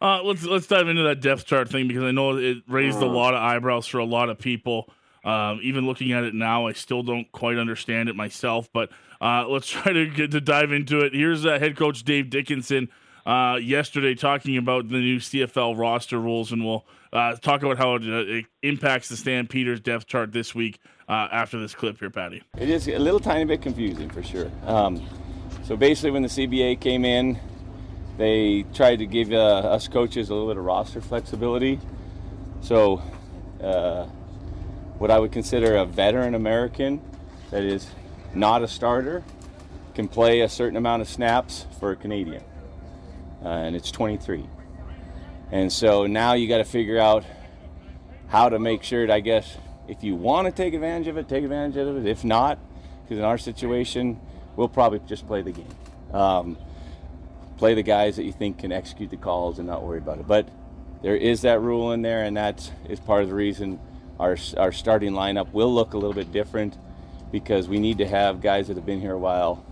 [0.00, 3.06] Uh, let's let's dive into that depth chart thing because I know it raised a
[3.06, 3.14] uh-huh.
[3.14, 4.90] lot of eyebrows for a lot of people.
[5.24, 8.68] Um, even looking at it now, I still don't quite understand it myself.
[8.72, 11.14] But uh, let's try to get to dive into it.
[11.14, 12.88] Here's uh, head coach Dave Dickenson
[13.24, 17.94] uh, yesterday talking about the new CFL roster rules, and we'll uh, talk about how
[17.94, 22.10] it, uh, it, impacts the Stampeders depth chart this week uh, after this clip here,
[22.10, 22.42] Patty.
[22.58, 24.50] It is a little tiny bit confusing for sure.
[24.64, 25.02] Um,
[25.64, 27.38] so basically, when the CBA came in,
[28.18, 31.78] they tried to give us coaches a little bit of roster flexibility.
[32.60, 33.02] So,
[34.98, 37.00] what I would consider a veteran American
[37.50, 37.88] that is
[38.34, 39.22] not a starter
[39.94, 42.42] can play a certain amount of snaps for a Canadian,
[43.44, 44.46] uh, and it's 23.
[45.50, 47.24] And so now you got to figure out
[48.28, 51.28] how to make sure, that, I guess, if you want to take advantage of it,
[51.28, 52.06] take advantage of it.
[52.08, 52.58] If not,
[53.02, 54.18] because in our situation,
[54.56, 55.68] we'll probably just play the game.
[56.12, 56.56] Um,
[57.58, 60.26] play the guys that you think can execute the calls and not worry about it.
[60.26, 60.48] But
[61.02, 63.78] there is that rule in there, and that is part of the reason
[64.22, 66.78] our, our starting lineup will look a little bit different
[67.32, 69.64] because we need to have guys that have been here a while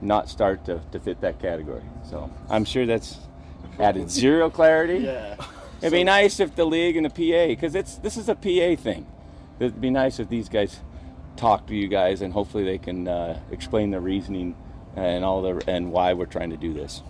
[0.00, 1.82] not start to, to fit that category.
[2.08, 3.18] So I'm sure that's
[3.80, 4.98] added zero clarity.
[4.98, 5.34] yeah.
[5.80, 8.36] It'd so, be nice if the league and the PA, because it's this is a
[8.36, 9.04] PA thing.
[9.58, 10.78] It'd be nice if these guys
[11.36, 14.54] talk to you guys and hopefully they can uh, explain the reasoning
[14.94, 17.02] and all the and why we're trying to do this.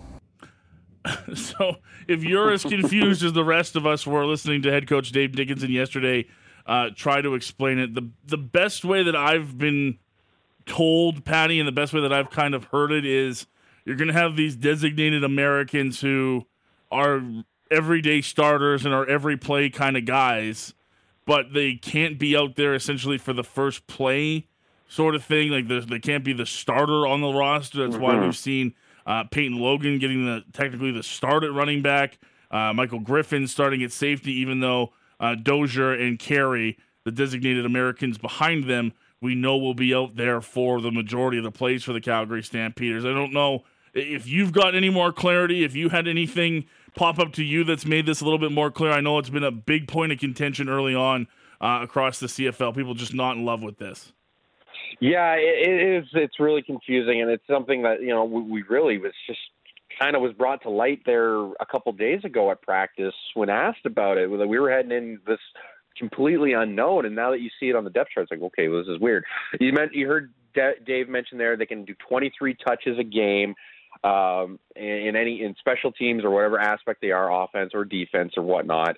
[1.35, 1.75] so
[2.07, 5.35] if you're as confused as the rest of us were listening to head coach Dave
[5.35, 6.25] Dickenson yesterday
[6.65, 9.99] uh, try to explain it, the the best way that I've been
[10.65, 13.47] told, Patty, and the best way that I've kind of heard it is
[13.85, 16.45] you're going to have these designated Americans who
[16.91, 17.21] are
[17.69, 20.73] everyday starters and are every play kind of guys,
[21.25, 24.47] but they can't be out there essentially for the first play
[24.87, 25.49] sort of thing.
[25.49, 27.79] Like they can't be the starter on the roster.
[27.79, 28.03] That's mm-hmm.
[28.03, 28.73] why we've seen
[29.05, 32.19] uh, Peyton Logan getting the technically the start at running back.
[32.51, 38.17] Uh, Michael Griffin starting at safety, even though uh, Dozier and Carey, the designated Americans
[38.17, 41.93] behind them, we know will be out there for the majority of the plays for
[41.93, 43.05] the Calgary Stampeders.
[43.05, 47.31] I don't know if you've got any more clarity, if you had anything pop up
[47.33, 48.91] to you that's made this a little bit more clear.
[48.91, 51.27] I know it's been a big point of contention early on
[51.61, 52.75] uh, across the CFL.
[52.75, 54.11] People just not in love with this.
[54.99, 56.09] Yeah, it, it is.
[56.13, 59.39] It's really confusing, and it's something that you know we, we really was just
[60.03, 63.85] kind of was brought to light there a couple days ago at practice when asked
[63.85, 64.29] about it.
[64.29, 65.39] We were heading in this
[65.97, 68.67] completely unknown, and now that you see it on the depth chart, it's like, okay,
[68.67, 69.23] well, this is weird.
[69.59, 73.55] You meant you heard De- Dave mention there they can do 23 touches a game
[74.03, 78.33] um, in, in any in special teams or whatever aspect they are, offense or defense
[78.35, 78.95] or whatnot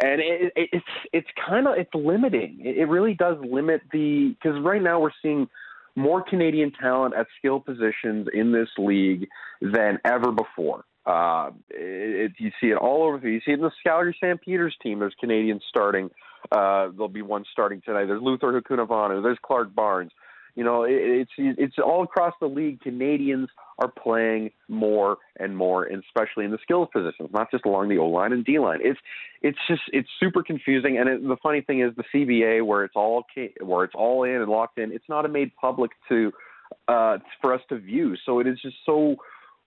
[0.00, 2.60] and it, it, it's it's kind of it's limiting.
[2.64, 5.48] It, it really does limit the because right now we're seeing
[5.98, 9.28] more Canadian talent at skill positions in this league
[9.60, 10.84] than ever before.
[11.04, 13.28] Uh, it, you see it all over.
[13.28, 14.98] You see it in the Calgary peters team.
[14.98, 16.10] There's Canadians starting.
[16.52, 18.06] Uh, there'll be one starting tonight.
[18.06, 19.22] There's Luther Hakunavanu.
[19.22, 20.12] There's Clark Barnes.
[20.58, 22.80] You know, it, it's it's all across the league.
[22.80, 27.90] Canadians are playing more and more, and especially in the skills positions, not just along
[27.90, 28.80] the O line and D line.
[28.82, 28.98] It's
[29.40, 30.98] it's just it's super confusing.
[30.98, 33.24] And it, the funny thing is, the CBA where it's all
[33.60, 36.32] where it's all in and locked in, it's not made public to
[36.88, 38.16] uh, for us to view.
[38.26, 39.14] So it is just so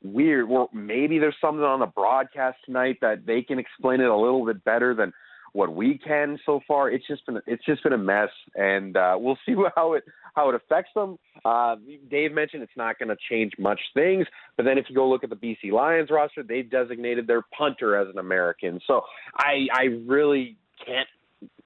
[0.04, 0.50] weird.
[0.50, 4.46] Well, maybe there's something on the broadcast tonight that they can explain it a little
[4.46, 5.14] bit better than
[5.54, 6.90] what we can so far.
[6.90, 10.04] It's just been it's just been a mess, and uh, we'll see how it
[10.36, 11.18] how it affects them.
[11.44, 11.76] Uh,
[12.10, 15.24] Dave mentioned it's not going to change much things, but then if you go look
[15.24, 18.80] at the BC Lions roster, they've designated their punter as an American.
[18.88, 19.02] So
[19.36, 21.08] I I really can't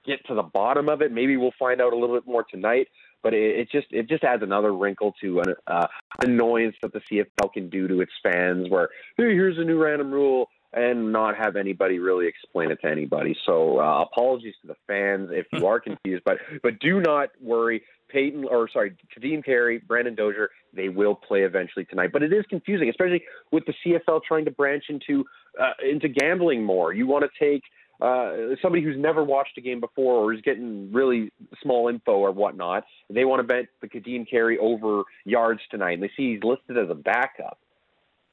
[0.04, 1.12] get to the bottom of it.
[1.12, 2.88] Maybe we'll find out a little bit more tonight.
[3.22, 5.86] But it, it just it just adds another wrinkle to an uh,
[6.22, 8.68] annoyance that the CFL can do to its fans.
[8.68, 12.88] Where hey, here's a new random rule and not have anybody really explain it to
[12.88, 13.36] anybody.
[13.46, 17.82] So uh, apologies to the fans if you are confused, but but do not worry.
[18.08, 22.10] Peyton or sorry, Kadeem Carey, Brandon Dozier, they will play eventually tonight.
[22.12, 25.24] But it is confusing, especially with the CFL trying to branch into
[25.60, 26.92] uh, into gambling more.
[26.92, 27.62] You want to take
[28.00, 32.30] uh, somebody who's never watched a game before or is getting really small info or
[32.30, 32.84] whatnot.
[33.10, 36.78] They want to bet the Kadeem Carey over yards tonight, and they see he's listed
[36.78, 37.58] as a backup.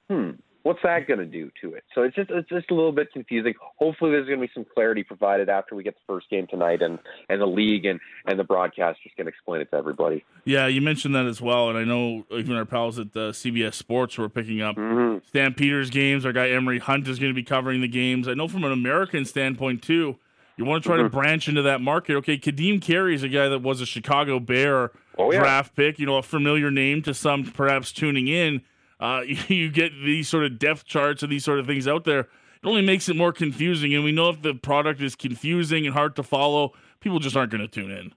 [0.09, 0.31] Hmm
[0.63, 1.83] what's that going to do to it?
[1.93, 3.53] So it's just it's just a little bit confusing.
[3.77, 6.81] Hopefully, there's going to be some clarity provided after we get the first game tonight,
[6.81, 6.97] and
[7.29, 10.25] and the league and and the broadcasters can explain it to everybody.
[10.45, 13.75] Yeah, you mentioned that as well, and I know even our pals at the CBS
[13.75, 15.25] Sports were picking up mm-hmm.
[15.27, 16.25] Stampeders games.
[16.25, 18.27] Our guy Emory Hunt is going to be covering the games.
[18.27, 20.17] I know from an American standpoint too.
[20.55, 21.05] You want to try mm-hmm.
[21.05, 22.15] to branch into that market.
[22.17, 25.39] Okay, Kadeem Carey is a guy that was a Chicago Bear oh, yeah.
[25.39, 25.97] draft pick.
[25.97, 28.61] You know, a familiar name to some perhaps tuning in
[29.03, 32.21] uh, you get these sort of depth charts and these sort of things out there,
[32.21, 32.27] it
[32.63, 33.93] only makes it more confusing.
[33.93, 37.51] And we know if the product is confusing and hard to follow, people just aren't
[37.51, 38.13] going to tune in.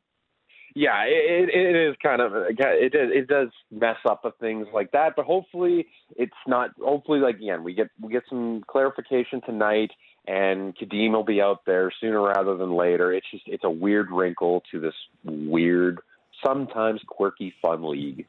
[0.76, 2.58] Yeah, it, it is kind of it
[2.92, 6.72] does it does mess up with things like that, but hopefully it's not.
[6.78, 9.90] Hopefully, like again, we get we get some clarification tonight,
[10.26, 13.10] and Kadeem will be out there sooner rather than later.
[13.14, 14.92] It's just it's a weird wrinkle to this
[15.24, 16.00] weird,
[16.46, 18.26] sometimes quirky, fun league.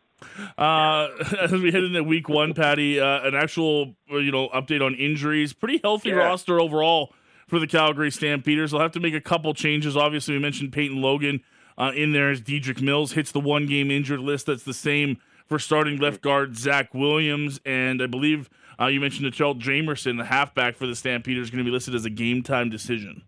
[0.58, 1.08] Uh,
[1.40, 5.54] as we head into week one, Patty, uh, an actual you know update on injuries.
[5.54, 6.16] Pretty healthy yeah.
[6.16, 7.14] roster overall
[7.48, 8.72] for the Calgary Stampeders.
[8.72, 9.96] They'll have to make a couple changes.
[9.96, 11.42] Obviously, we mentioned Peyton Logan
[11.78, 14.48] uh, in there as Dedrick Mills hits the one game injured list.
[14.48, 18.50] That's the same for starting left guard Zach Williams, and I believe
[18.80, 22.06] uh, you mentioned Charles Jamerson, the halfback for the Stampeders, going to be listed as
[22.06, 23.24] a game time decision.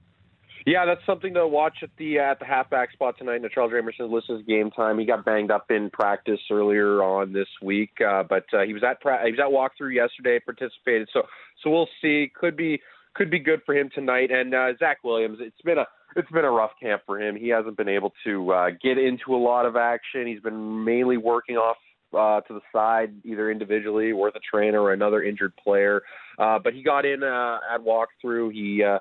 [0.66, 3.42] Yeah, that's something to watch at the at the halfback spot tonight.
[3.54, 5.00] Charles Jamerson listed game time.
[5.00, 8.84] He got banged up in practice earlier on this week, uh, but uh, he was
[8.84, 11.10] at pra- he was at walkthrough yesterday, participated.
[11.14, 11.24] So
[11.64, 12.32] so we'll see.
[12.36, 12.82] Could be
[13.16, 14.32] could be good for him tonight.
[14.32, 17.36] And uh, Zach Williams, it's been a it's been a rough camp for him.
[17.36, 20.28] He hasn't been able to uh, get into a lot of action.
[20.28, 21.78] He's been mainly working off
[22.14, 26.02] uh, to the side, either individually or with a trainer or another injured player.
[26.38, 28.52] Uh, but he got in uh, at walkthrough.
[28.52, 29.00] He uh,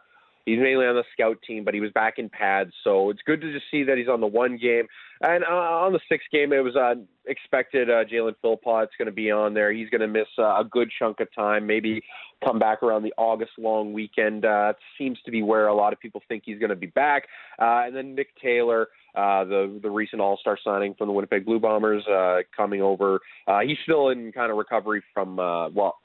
[0.48, 3.40] he's mainly on the scout team, but he was back in pads, so it's good
[3.40, 4.86] to just see that he's on the one game.
[5.20, 6.94] And uh, on the sixth game, it was uh,
[7.26, 9.72] expected uh, Jalen Philpot's going to be on there.
[9.72, 12.02] He's going to miss uh, a good chunk of time, maybe
[12.44, 14.44] come back around the August long weekend.
[14.44, 17.24] Uh, seems to be where a lot of people think he's going to be back.
[17.60, 21.44] Uh, and then Nick Taylor, uh, the the recent All Star signing from the Winnipeg
[21.44, 23.18] Blue Bombers, uh, coming over.
[23.46, 25.96] Uh, he's still in kind of recovery from uh, well.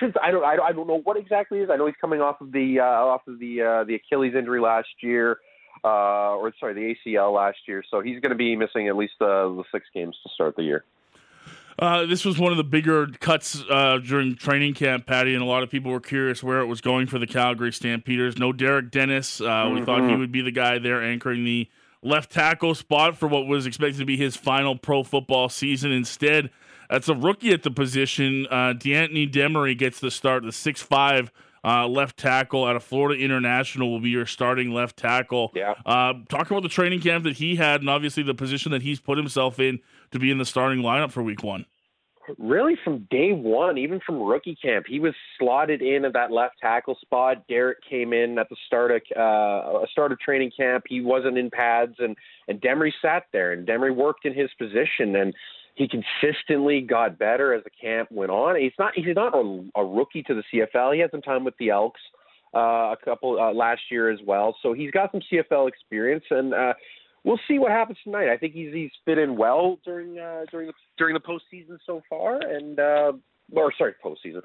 [0.00, 1.70] I don't, I don't, I don't know what exactly is.
[1.70, 4.60] I know he's coming off of the uh, off of the uh, the Achilles injury
[4.60, 5.38] last year
[5.84, 7.82] uh, or sorry, the ACL last year.
[7.90, 10.62] So he's going to be missing at least uh, the six games to start the
[10.62, 10.84] year.
[11.78, 15.46] Uh, this was one of the bigger cuts uh, during training camp, Patty, and a
[15.46, 18.38] lot of people were curious where it was going for the Calgary Stampeders.
[18.38, 19.40] No Derek Dennis.
[19.40, 19.74] Uh, mm-hmm.
[19.76, 21.68] We thought he would be the guy there anchoring the
[22.02, 25.90] left tackle spot for what was expected to be his final pro football season.
[25.92, 26.50] Instead,
[26.92, 28.46] that's a rookie at the position.
[28.50, 31.32] Uh, D'Anthony Demery gets the start, the six-five
[31.64, 35.52] uh, left tackle out of Florida International will be your starting left tackle.
[35.54, 35.74] Yeah.
[35.86, 39.00] Uh, talk about the training camp that he had, and obviously the position that he's
[39.00, 39.80] put himself in
[40.10, 41.64] to be in the starting lineup for Week One.
[42.38, 46.54] Really, from day one, even from rookie camp, he was slotted in at that left
[46.60, 47.48] tackle spot.
[47.48, 50.84] Derek came in at the start of uh, start of training camp.
[50.88, 52.16] He wasn't in pads, and
[52.46, 55.34] and Demery sat there, and Demery worked in his position, and
[55.74, 58.56] he consistently got better as the camp went on.
[58.60, 60.94] He's not he's not a, a rookie to the CFL.
[60.94, 62.00] He had some time with the Elks
[62.54, 66.52] uh, a couple uh, last year as well, so he's got some CFL experience, and
[66.52, 66.74] uh,
[67.24, 68.28] we'll see what happens tonight.
[68.28, 72.02] I think he's he's fit in well during uh, during the during the postseason so
[72.10, 73.12] far, and uh,
[73.54, 74.42] or sorry, postseason.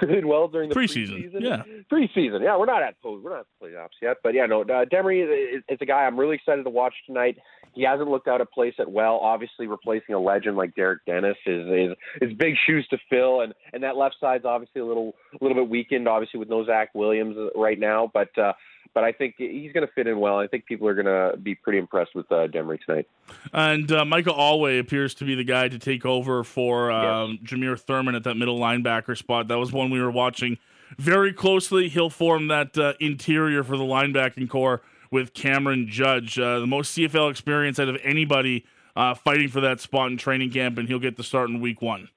[0.00, 1.32] did well during the preseason.
[1.32, 1.40] preseason.
[1.40, 2.42] Yeah, preseason.
[2.42, 3.22] Yeah, we're not at post.
[3.22, 4.62] We're not at playoffs yet, but yeah, no.
[4.62, 7.36] Uh, Demery is, is a guy I'm really excited to watch tonight.
[7.74, 9.16] He hasn't looked out of place at well.
[9.16, 13.52] Obviously, replacing a legend like Derek Dennis is is is big shoes to fill, and
[13.72, 16.90] and that left side's obviously a little a little bit weakened, obviously with no Zach
[16.94, 18.36] Williams right now, but.
[18.38, 18.52] uh
[18.96, 20.38] but I think he's going to fit in well.
[20.38, 23.06] I think people are going to be pretty impressed with uh, Demery tonight.
[23.52, 27.52] And uh, Micah Awe appears to be the guy to take over for um, yes.
[27.52, 29.48] Jameer Thurman at that middle linebacker spot.
[29.48, 30.56] That was one we were watching
[30.96, 31.90] very closely.
[31.90, 34.80] He'll form that uh, interior for the linebacking core
[35.10, 38.64] with Cameron Judge, uh, the most CFL experience out of anybody
[38.96, 41.82] uh, fighting for that spot in training camp, and he'll get the start in week
[41.82, 42.08] one.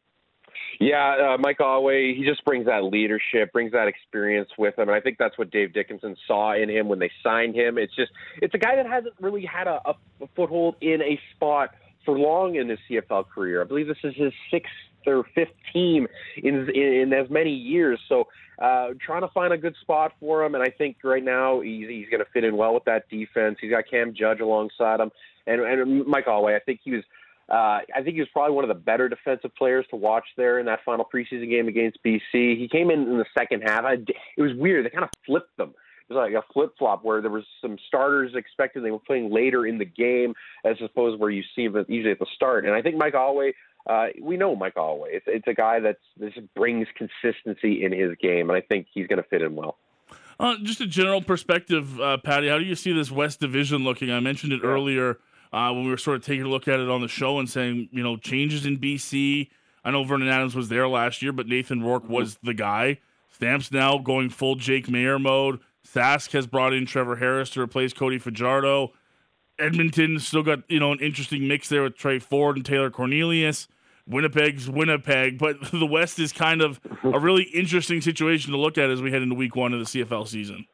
[0.79, 4.95] Yeah, uh, Micah Awe, he just brings that leadership, brings that experience with him, and
[4.95, 7.77] I think that's what Dave Dickenson saw in him when they signed him.
[7.77, 8.11] It's just,
[8.41, 9.93] it's a guy that hasn't really had a, a,
[10.37, 11.71] foothold in a spot
[12.05, 13.61] for long in his CFL career.
[13.61, 14.71] I believe this is his sixth
[15.05, 16.07] or fifth team
[16.37, 17.99] in in, in as many years.
[18.07, 18.27] So,
[18.61, 21.89] uh, trying to find a good spot for him, and I think right now he's
[21.89, 23.57] he's going to fit in well with that defense.
[23.59, 25.11] He's got Cam Judge alongside him,
[25.45, 26.55] and and Micah Awe.
[26.55, 27.03] I think he was
[27.49, 30.59] uh, I think he was probably one of the better defensive players to watch there
[30.59, 32.21] in that final preseason game against BC.
[32.33, 33.83] He came in in the second half.
[33.85, 33.93] I,
[34.37, 34.85] it was weird.
[34.85, 35.73] They kind of flipped them.
[36.09, 39.31] It was like a flip flop where there was some starters expected they were playing
[39.31, 42.65] later in the game as opposed where you see them usually at the start.
[42.65, 43.51] And I think Micah Awe,
[43.87, 45.05] uh, we know Micah Awe.
[45.05, 49.07] It's, it's a guy that just brings consistency in his game, and I think he's
[49.07, 49.77] going to fit in well.
[50.39, 52.47] Uh, just a general perspective, uh, Patty.
[52.47, 54.11] How do you see this West Division looking?
[54.11, 54.69] I mentioned it yeah.
[54.69, 55.19] earlier
[55.51, 57.49] uh, when we were sort of taking a look at it on the show and
[57.49, 59.49] saying, you know, changes in BC.
[59.83, 62.99] I know Vernon Adams was there last year, but Nathan Rourke was the guy.
[63.31, 65.59] Stamps now going full Jake Maier mode.
[65.87, 68.91] Sask has brought in Trevor Harris to replace Cody Fajardo.
[69.57, 73.67] Edmonton still got you know an interesting mix there with Tre Ford and Taylor Cornelius.
[74.07, 78.89] Winnipeg's Winnipeg, but the West is kind of a really interesting situation to look at
[78.89, 80.65] as we head into Week One of the CFL season.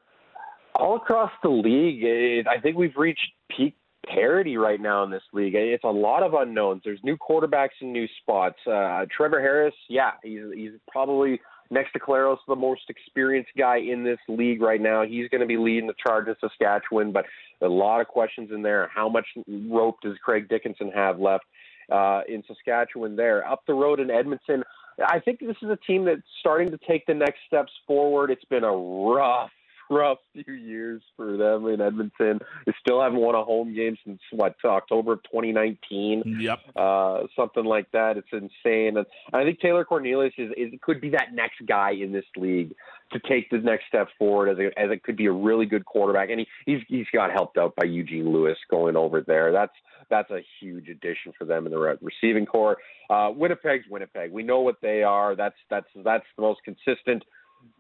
[0.76, 3.76] All across the league, it, I think we've reached peak
[4.14, 5.56] parity right now in this league.
[5.56, 6.82] It's a lot of unknowns.
[6.84, 8.58] There's new quarterbacks in new spots.
[8.66, 11.39] Uh, Trevor Harris, yeah, he's he's probably
[11.72, 15.03] next to Collaros the most experienced guy in this league right now.
[15.03, 17.26] He's going to be leading the charge in Saskatchewan, but
[17.62, 18.89] a lot of questions in there.
[18.93, 21.45] How much rope does Craig Dickenson have left
[21.91, 23.16] uh, in Saskatchewan?
[23.16, 24.64] There, up the road in Edmonton.
[25.06, 28.32] I think this is a team that's starting to take the next steps forward.
[28.32, 29.51] It's been a rough
[29.90, 32.40] rough few years for them in Edmonton.
[32.66, 36.40] They still haven't won a home game since what October of 2019.
[36.40, 38.18] Yep, uh, something like that.
[38.18, 38.98] It's insane.
[38.98, 42.74] And I think Taylor Cornelius is, is could be that next guy in this league
[43.12, 45.86] to take the next step forward as a, as it could be a really good
[45.86, 46.30] quarterback.
[46.30, 49.52] And he, he's he's got helped out by Eugene Lewis going over there.
[49.52, 49.74] That's
[50.10, 52.78] that's a huge addition for them in the receiving core.
[53.10, 54.32] Uh, Winnipeg's Winnipeg.
[54.32, 55.36] We know what they are.
[55.36, 57.24] That's that's that's the most consistent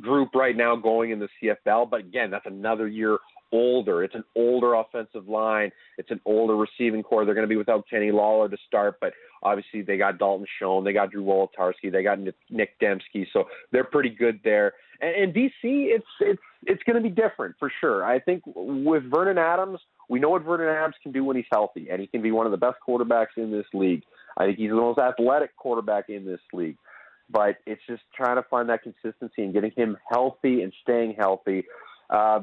[0.01, 1.89] group right now going in the CFL.
[1.89, 3.17] But again, that's another year
[3.51, 4.03] older.
[4.03, 5.71] It's an older offensive line.
[5.97, 7.25] It's an older receiving core.
[7.25, 9.13] They're going to be without Kenny Lawler to start, but
[9.45, 12.17] Obviously, they got Dalton Schoen, they got Drew Wolitarsky, they got
[12.49, 14.73] Nick Demski, so they're pretty good there.
[14.99, 18.03] And, and BC, it's it's it's going to be different for sure.
[18.03, 19.79] I think with Vernon Adams,
[20.09, 22.47] we know what Vernon Adams can do when he's healthy, and he can be one
[22.47, 24.01] of the best quarterbacks in this league.
[24.35, 26.77] I think he's the most athletic quarterback in this league.
[27.29, 31.65] But it's just trying to find that consistency and getting him healthy and staying healthy.
[32.09, 32.41] Uh,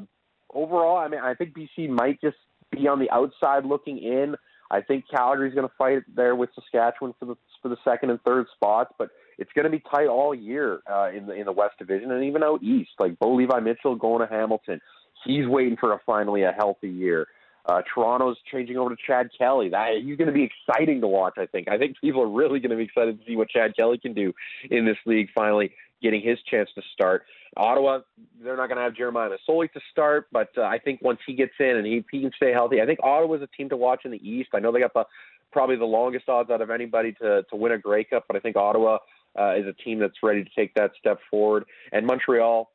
[0.53, 2.37] overall, I mean, I think BC might just
[2.71, 4.35] be on the outside looking in.
[4.71, 8.21] I think Calgary's going to fight there with Saskatchewan for the for the second and
[8.23, 11.51] third spots, but it's going to be tight all year uh, in the in the
[11.51, 12.91] West Division and even out east.
[12.99, 14.81] Like Bo Levi Mitchell going to Hamilton,
[15.25, 17.27] he's waiting for a finally a healthy year.
[17.65, 19.69] Uh, Toronto's changing over to Chad Kelly.
[19.69, 21.35] That he's going to be exciting to watch.
[21.37, 21.67] I think.
[21.69, 24.13] I think people are really going to be excited to see what Chad Kelly can
[24.13, 24.33] do
[24.69, 25.29] in this league.
[25.33, 27.23] Finally, getting his chance to start.
[27.55, 27.99] Ottawa,
[28.43, 31.33] they're not going to have Jeremiah Masoli to start, but uh, I think once he
[31.33, 34.01] gets in and he, he can stay healthy, I think Ottawa's a team to watch
[34.05, 34.49] in the East.
[34.53, 35.05] I know they got the
[35.51, 38.39] probably the longest odds out of anybody to to win a Grey Cup, but I
[38.39, 38.97] think Ottawa
[39.39, 41.65] uh, is a team that's ready to take that step forward.
[41.91, 42.71] And Montreal,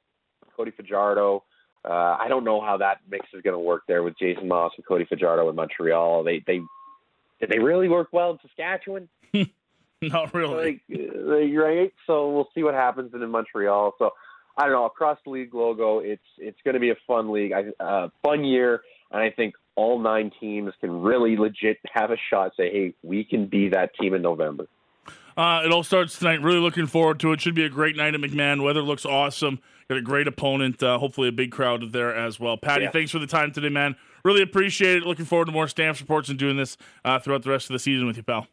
[0.56, 1.44] Cody Fajardo.
[1.84, 4.72] Uh, I don't know how that mix is going to work there with Jason Maas
[4.76, 6.24] and Cody Fajardo in Montreal.
[6.24, 6.60] They they
[7.40, 9.08] did they really work well in Saskatchewan?
[10.02, 10.82] Not really.
[10.88, 11.92] Like, right.
[12.06, 13.94] So we'll see what happens in Montreal.
[13.98, 14.10] So
[14.56, 14.86] I don't know.
[14.86, 18.44] Across the league logo, it's it's going to be a fun league, a uh, fun
[18.44, 22.52] year, and I think all nine teams can really legit have a shot.
[22.56, 24.66] Say, hey, we can be that team in November.
[25.38, 26.42] Uh, it all starts tonight.
[26.42, 27.40] Really looking forward to it.
[27.40, 28.64] Should be a great night at McMahon.
[28.64, 29.60] Weather looks awesome.
[29.88, 30.82] Got a great opponent.
[30.82, 32.56] Uh, hopefully, a big crowd there as well.
[32.56, 32.90] Patty, yeah.
[32.90, 33.94] thanks for the time today, man.
[34.24, 35.02] Really appreciate it.
[35.04, 37.78] Looking forward to more Stamps reports and doing this uh, throughout the rest of the
[37.78, 38.48] season with you, pal.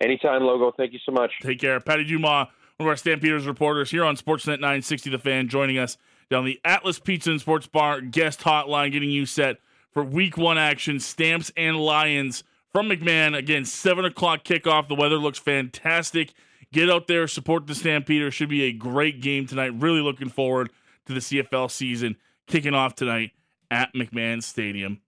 [0.00, 0.72] Anytime, Logo.
[0.76, 1.32] Thank you so much.
[1.42, 1.80] Take care.
[1.80, 2.46] Patty Dumas,
[2.76, 5.98] one of our Stampeders reporters here on Sportsnet 960 The Fan, joining us
[6.30, 9.58] down the Atlas Pizza and Sports Bar guest hotline, getting you set
[9.90, 11.00] for week one action.
[11.00, 12.44] Stamps and Lions
[12.74, 13.38] from McMahon.
[13.38, 14.88] Again, 7 o'clock kickoff.
[14.88, 16.34] The weather looks fantastic.
[16.72, 18.34] Get out there, support the Stampeders.
[18.34, 19.72] Should be a great game tonight.
[19.78, 20.70] Really looking forward
[21.06, 22.16] to the CFL season
[22.48, 23.30] kicking off tonight
[23.70, 25.00] at McMahon Stadium.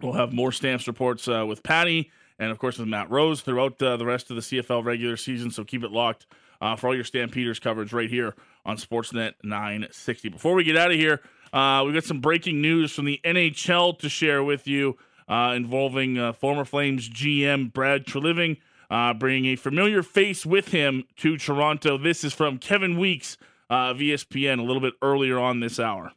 [0.00, 3.80] We'll have more Stamps reports uh, with Patty and, of course, with Matt Rose throughout
[3.82, 5.50] uh, the rest of the CFL regular season.
[5.50, 6.24] So keep it locked
[6.62, 8.34] uh, for all your Stampeders coverage right here
[8.64, 10.30] on Sportsnet 960.
[10.30, 11.20] Before we get out of here,
[11.52, 14.96] uh, we've got some breaking news from the NHL to share with you
[15.28, 18.58] uh, involving uh, former Flames GM Brad Treliving,
[18.90, 21.98] uh, bringing a familiar face with him to Toronto.
[21.98, 23.36] This is from Kevin Weekes
[23.70, 26.12] uh, of ESPN a little bit earlier on this hour.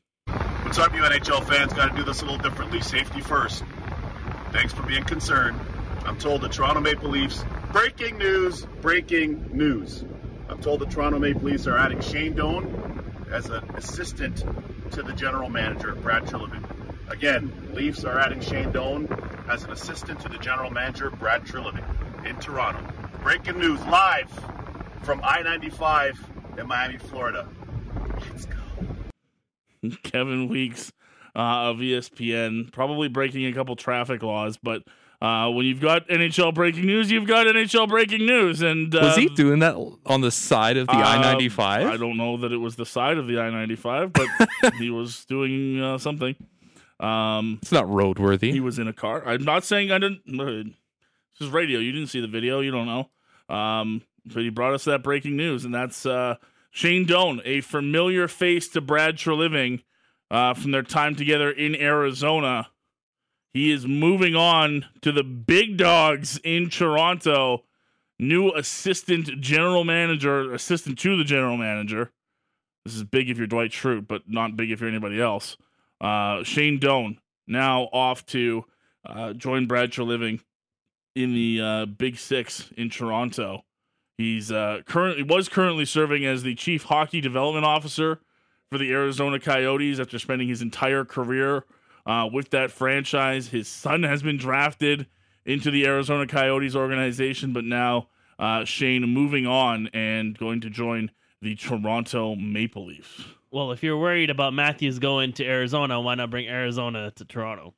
[0.64, 1.74] What's up, you NHL fans?
[1.74, 2.82] Got to do this a little differently.
[2.82, 3.64] Safety first.
[4.51, 5.60] Thanks for being concerned.
[6.05, 7.43] I'm told the Toronto Maple Leafs.
[7.72, 8.66] Breaking news!
[8.82, 10.03] Breaking news!
[10.47, 14.43] I'm told the Toronto Maple Leafs are adding Shane Doan as an assistant
[14.91, 16.64] to the general manager, Brad Treliving.
[17.10, 19.07] Again, Leafs are adding Shane Doan
[19.49, 21.84] as an assistant to the general manager, Brad Treliving,
[22.26, 22.82] in Toronto.
[23.24, 24.30] Breaking news live
[25.01, 26.24] from I 95
[26.57, 27.47] in Miami, Florida.
[28.30, 29.89] Let's go.
[30.03, 30.91] Kevin Weekes
[31.36, 34.84] uh, of ESPN, probably breaking a couple traffic laws, but
[35.22, 38.62] uh, when you've got NHL breaking news, you've got NHL breaking news.
[38.62, 41.88] And uh, was he doing that on the side of the uh, I ninety five?
[41.88, 44.28] I don't know that it was the side of the I ninety five, but
[44.78, 46.36] he was doing uh, something.
[46.99, 48.51] Um, it's not roadworthy.
[48.51, 49.23] He was in a car.
[49.25, 50.21] I'm not saying I didn't.
[50.27, 51.79] This is radio.
[51.79, 52.59] You didn't see the video.
[52.59, 53.55] You don't know.
[53.55, 56.35] Um, but he brought us that breaking news, and that's uh,
[56.71, 59.83] Shane Doan, a familiar face to Brad Treliving
[60.29, 62.69] uh, from their time together in Arizona.
[63.53, 67.63] He is moving on to the big dogs in Toronto.
[68.19, 72.11] New assistant general manager, assistant to the general manager.
[72.85, 75.57] This is big if you're Dwight Schrute, but not big if you're anybody else.
[76.01, 78.65] Uh, Shane Doan now off to
[79.05, 80.41] uh, join Brad Treliving
[81.15, 83.63] in the uh, Big Six in Toronto.
[84.17, 88.19] He's uh, currently was currently serving as the chief hockey development officer
[88.69, 91.63] for the Arizona Coyotes after spending his entire career
[92.05, 93.47] uh, with that franchise.
[93.47, 95.07] His son has been drafted
[95.45, 101.11] into the Arizona Coyotes organization, but now uh, Shane moving on and going to join
[101.41, 103.23] the Toronto Maple Leafs.
[103.51, 107.73] Well, if you're worried about Matthews going to Arizona, why not bring Arizona to Toronto?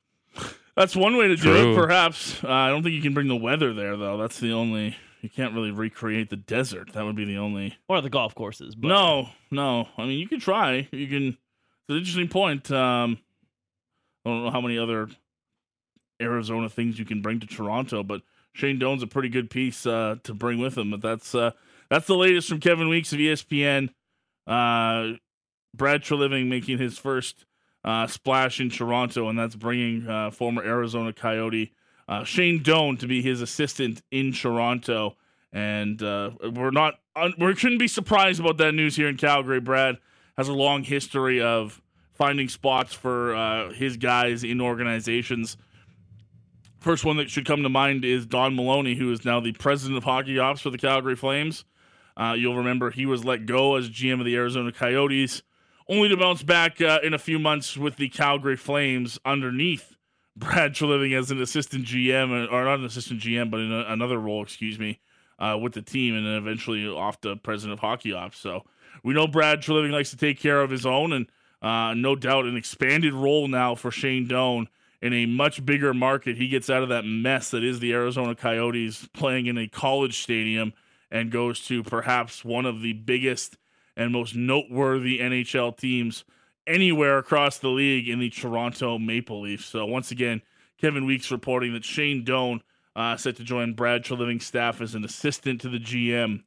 [0.76, 1.54] That's one way to True.
[1.54, 2.44] do it, perhaps.
[2.44, 4.18] Uh, I don't think you can bring the weather there, though.
[4.18, 4.96] That's the only.
[5.22, 6.94] You can't really recreate the desert.
[6.94, 7.78] That would be the only.
[7.88, 8.74] Or the golf courses.
[8.74, 8.88] But...
[8.88, 9.88] No, no.
[9.98, 10.88] I mean, you can try.
[10.92, 11.28] You can.
[11.28, 12.72] It's an interesting point.
[12.72, 13.20] Um,
[14.26, 15.10] I don't know how many other
[16.22, 18.22] Arizona things you can bring to Toronto, but
[18.54, 20.92] Shane Doan's a pretty good piece uh, to bring with him.
[20.92, 21.52] But that's uh,
[21.90, 23.90] that's the latest from Kevin Weekes of ESPN.
[24.48, 25.18] Uh,
[25.74, 27.46] Brad Treliving making his first
[27.84, 31.74] uh, splash in Toronto, and that's bringing uh, former Arizona Coyote
[32.08, 35.16] uh, Shane Doan to be his assistant in Toronto.
[35.54, 36.96] And uh, we're not,
[37.38, 39.62] we shouldn't be surprised about that news here in Calgary.
[39.62, 39.98] Brad
[40.38, 41.82] has a long history of
[42.14, 45.58] finding spots for uh, his guys in organizations.
[46.80, 49.98] First one that should come to mind is Don Maloney, who is now the president
[49.98, 51.64] of hockey ops for the Calgary Flames.
[52.18, 55.44] Uh, you'll remember he was let go as GM of the Arizona Coyotes,
[55.92, 59.98] only to bounce back uh, in a few months with the Calgary Flames underneath
[60.38, 64.18] Brad Treliving as an assistant GM, or not an assistant GM, but in a, another
[64.18, 65.02] role, excuse me,
[65.38, 68.38] uh, with the team, and then eventually off to president of hockey ops.
[68.38, 68.64] So
[69.04, 71.28] we know Brad Treliving likes to take care of his own, and
[71.62, 74.70] uh, no doubt an expanded role now for Shane Doan
[75.02, 76.38] in a much bigger market.
[76.38, 80.24] He gets out of that mess that is the Arizona Coyotes playing in a college
[80.24, 80.72] stadium
[81.12, 83.58] and goes to perhaps one of the biggest
[84.02, 86.24] and most noteworthy NHL teams
[86.68, 89.66] anywhere across the league in the Toronto Maple Leafs.
[89.66, 90.42] So once again,
[90.80, 92.62] Kevin Weekes reporting that Shane Doan
[92.96, 96.44] uh, set to join Brad Treliving's staff as an assistant to the GM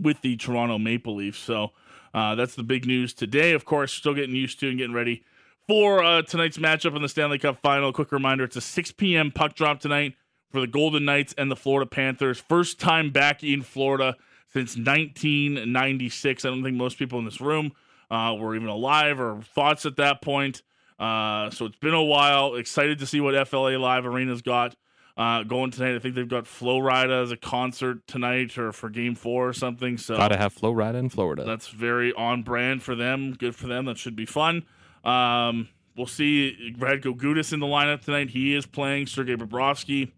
[0.00, 1.38] with the Toronto Maple Leafs.
[1.38, 1.70] So
[2.12, 3.52] uh, that's the big news today.
[3.52, 5.22] Of course, still getting used to and getting ready
[5.68, 7.92] for uh, tonight's matchup in the Stanley Cup Final.
[7.92, 9.30] Quick reminder: it's a 6 p.m.
[9.30, 10.14] puck drop tonight
[10.50, 12.38] for the Golden Knights and the Florida Panthers.
[12.40, 14.16] First time back in Florida
[14.54, 16.44] since 1996.
[16.44, 17.72] I don't think most people in this room
[18.10, 20.62] uh, were even alive or thoughts at that point.
[20.98, 22.54] Uh, so it's been a while.
[22.54, 24.76] Excited to see what FLA Live Arena's got
[25.16, 25.96] uh, going tonight.
[25.96, 29.52] I think they've got Flo Rida as a concert tonight or for Game Four or
[29.52, 29.98] something.
[29.98, 31.44] So gotta have Flo Rida in Florida.
[31.44, 33.34] That's very on brand for them.
[33.34, 33.86] Good for them.
[33.86, 34.64] That should be fun.
[35.02, 38.30] Um, we'll see Radko Gudas in the lineup tonight.
[38.30, 39.08] He is playing.
[39.08, 40.12] Sergei Bobrovsky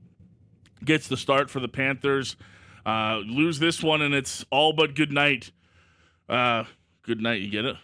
[0.84, 2.36] gets the start for the Panthers.
[2.86, 5.50] Uh, lose this one, and it's all but good night.
[6.28, 6.62] Uh,
[7.02, 7.40] good night.
[7.40, 7.76] You get it?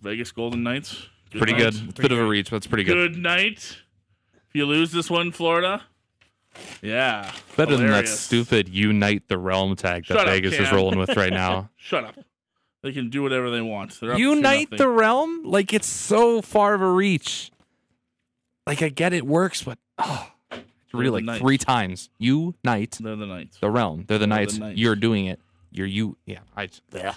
[0.00, 1.08] Vegas Golden Knights.
[1.30, 1.58] Good pretty night.
[1.58, 1.88] good.
[1.90, 3.12] It's a bit of a reach, but it's pretty good.
[3.12, 3.58] Good night.
[3.58, 5.82] If you lose this one, Florida.
[6.82, 7.30] Yeah.
[7.56, 7.78] Better Hilarious.
[7.78, 11.32] than that stupid Unite the Realm tag that Shut Vegas up, is rolling with right
[11.32, 11.68] now.
[11.76, 12.18] Shut up.
[12.82, 14.00] They can do whatever they want.
[14.00, 15.44] Unite the Realm?
[15.44, 17.50] Like, it's so far of a reach.
[18.66, 20.29] Like, I get it works, but oh, it's
[20.92, 22.10] really like three times.
[22.18, 22.98] Unite.
[23.00, 23.58] They're the Knights.
[23.58, 24.04] The Realm.
[24.06, 24.54] They're the, They're Knights.
[24.54, 24.78] the Knights.
[24.78, 25.40] You're doing it.
[25.70, 26.16] You're you.
[26.26, 26.40] Yeah.
[26.56, 26.68] I.
[26.92, 27.14] Yeah.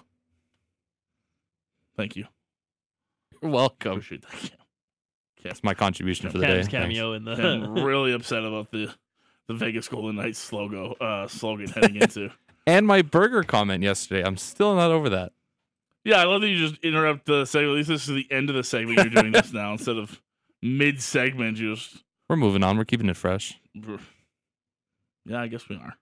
[1.95, 2.25] Thank you.
[3.41, 3.93] You're welcome.
[3.93, 4.51] Appreciate that.
[5.43, 6.63] That's my contribution for the day.
[6.63, 7.39] cameo Thanks.
[7.39, 7.49] in the.
[7.49, 8.93] I'm really upset about the
[9.47, 12.31] the Vegas Golden Knights logo uh, slogan heading into.
[12.67, 14.23] and my burger comment yesterday.
[14.25, 15.33] I'm still not over that.
[16.05, 17.71] Yeah, I love that you just interrupt the segment.
[17.71, 18.99] At least this is the end of the segment.
[18.99, 20.21] You're doing this now instead of
[20.61, 21.57] mid segment.
[21.57, 22.77] You just we're moving on.
[22.77, 23.59] We're keeping it fresh.
[25.25, 25.95] Yeah, I guess we are.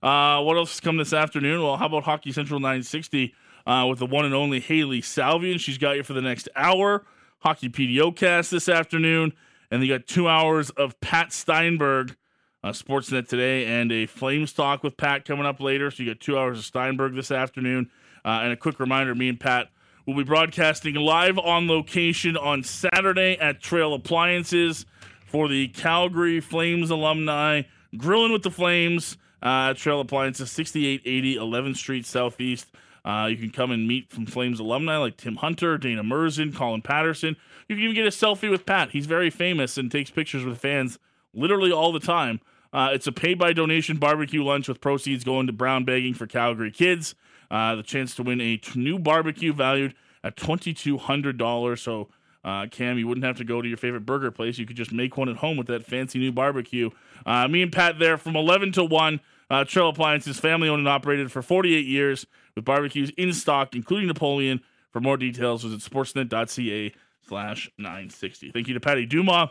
[0.00, 1.62] Uh, what else has come this afternoon?
[1.62, 3.34] Well, how about Hockey Central 960
[3.66, 5.58] uh, with the one and only Hailey Salvian?
[5.58, 7.04] She's got you for the next hour.
[7.40, 9.32] Hockey PDO cast this afternoon,
[9.70, 12.16] and you got two hours of Pat Steinberg
[12.62, 15.90] uh, Sportsnet today, and a Flames talk with Pat coming up later.
[15.90, 17.90] So you got two hours of Steinberg this afternoon.
[18.24, 19.68] Uh, and a quick reminder: me and Pat
[20.06, 24.86] will be broadcasting live on location on Saturday at Trail Appliances
[25.34, 27.62] for the Calgary Flames alumni
[27.96, 29.16] grilling with the Flames.
[29.42, 32.68] Uh, Trail Appliances, 6880 11th Street Southeast.
[33.04, 36.82] Uh, you can come and meet from Flames alumni like Tim Hunter, Dana Murzyn, Colin
[36.82, 37.34] Patterson.
[37.68, 38.92] You can even get a selfie with Pat.
[38.92, 41.00] He's very famous and takes pictures with fans
[41.34, 42.40] literally all the time.
[42.72, 46.28] Uh, it's a pay by donation barbecue lunch with proceeds going to brown bagging for
[46.28, 47.16] Calgary kids.
[47.50, 51.76] Uh, the chance to win a new barbecue valued at $2,200.
[51.80, 52.08] So,
[52.44, 54.58] uh, Cam, you wouldn't have to go to your favorite burger place.
[54.58, 56.90] You could just make one at home with that fancy new barbecue.
[57.24, 59.20] Uh, me and Pat there from 11 to 1.
[59.50, 64.08] Uh, Trail Appliances, family owned and operated for 48 years with barbecues in stock, including
[64.08, 64.60] Napoleon.
[64.90, 66.94] For more details, visit sportsnet.ca
[67.26, 68.52] slash 960.
[68.52, 69.50] Thank you to Patty Dumas.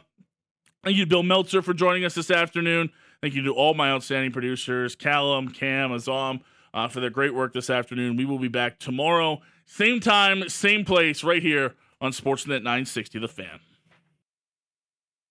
[0.83, 2.91] Thank you to Bill Meltzer for joining us this afternoon.
[3.21, 6.41] Thank you to all my outstanding producers, Callum, Cam, Azam,
[6.73, 8.17] uh, for their great work this afternoon.
[8.17, 13.27] We will be back tomorrow, same time, same place, right here on Sportsnet 960, The
[13.29, 13.59] Fan.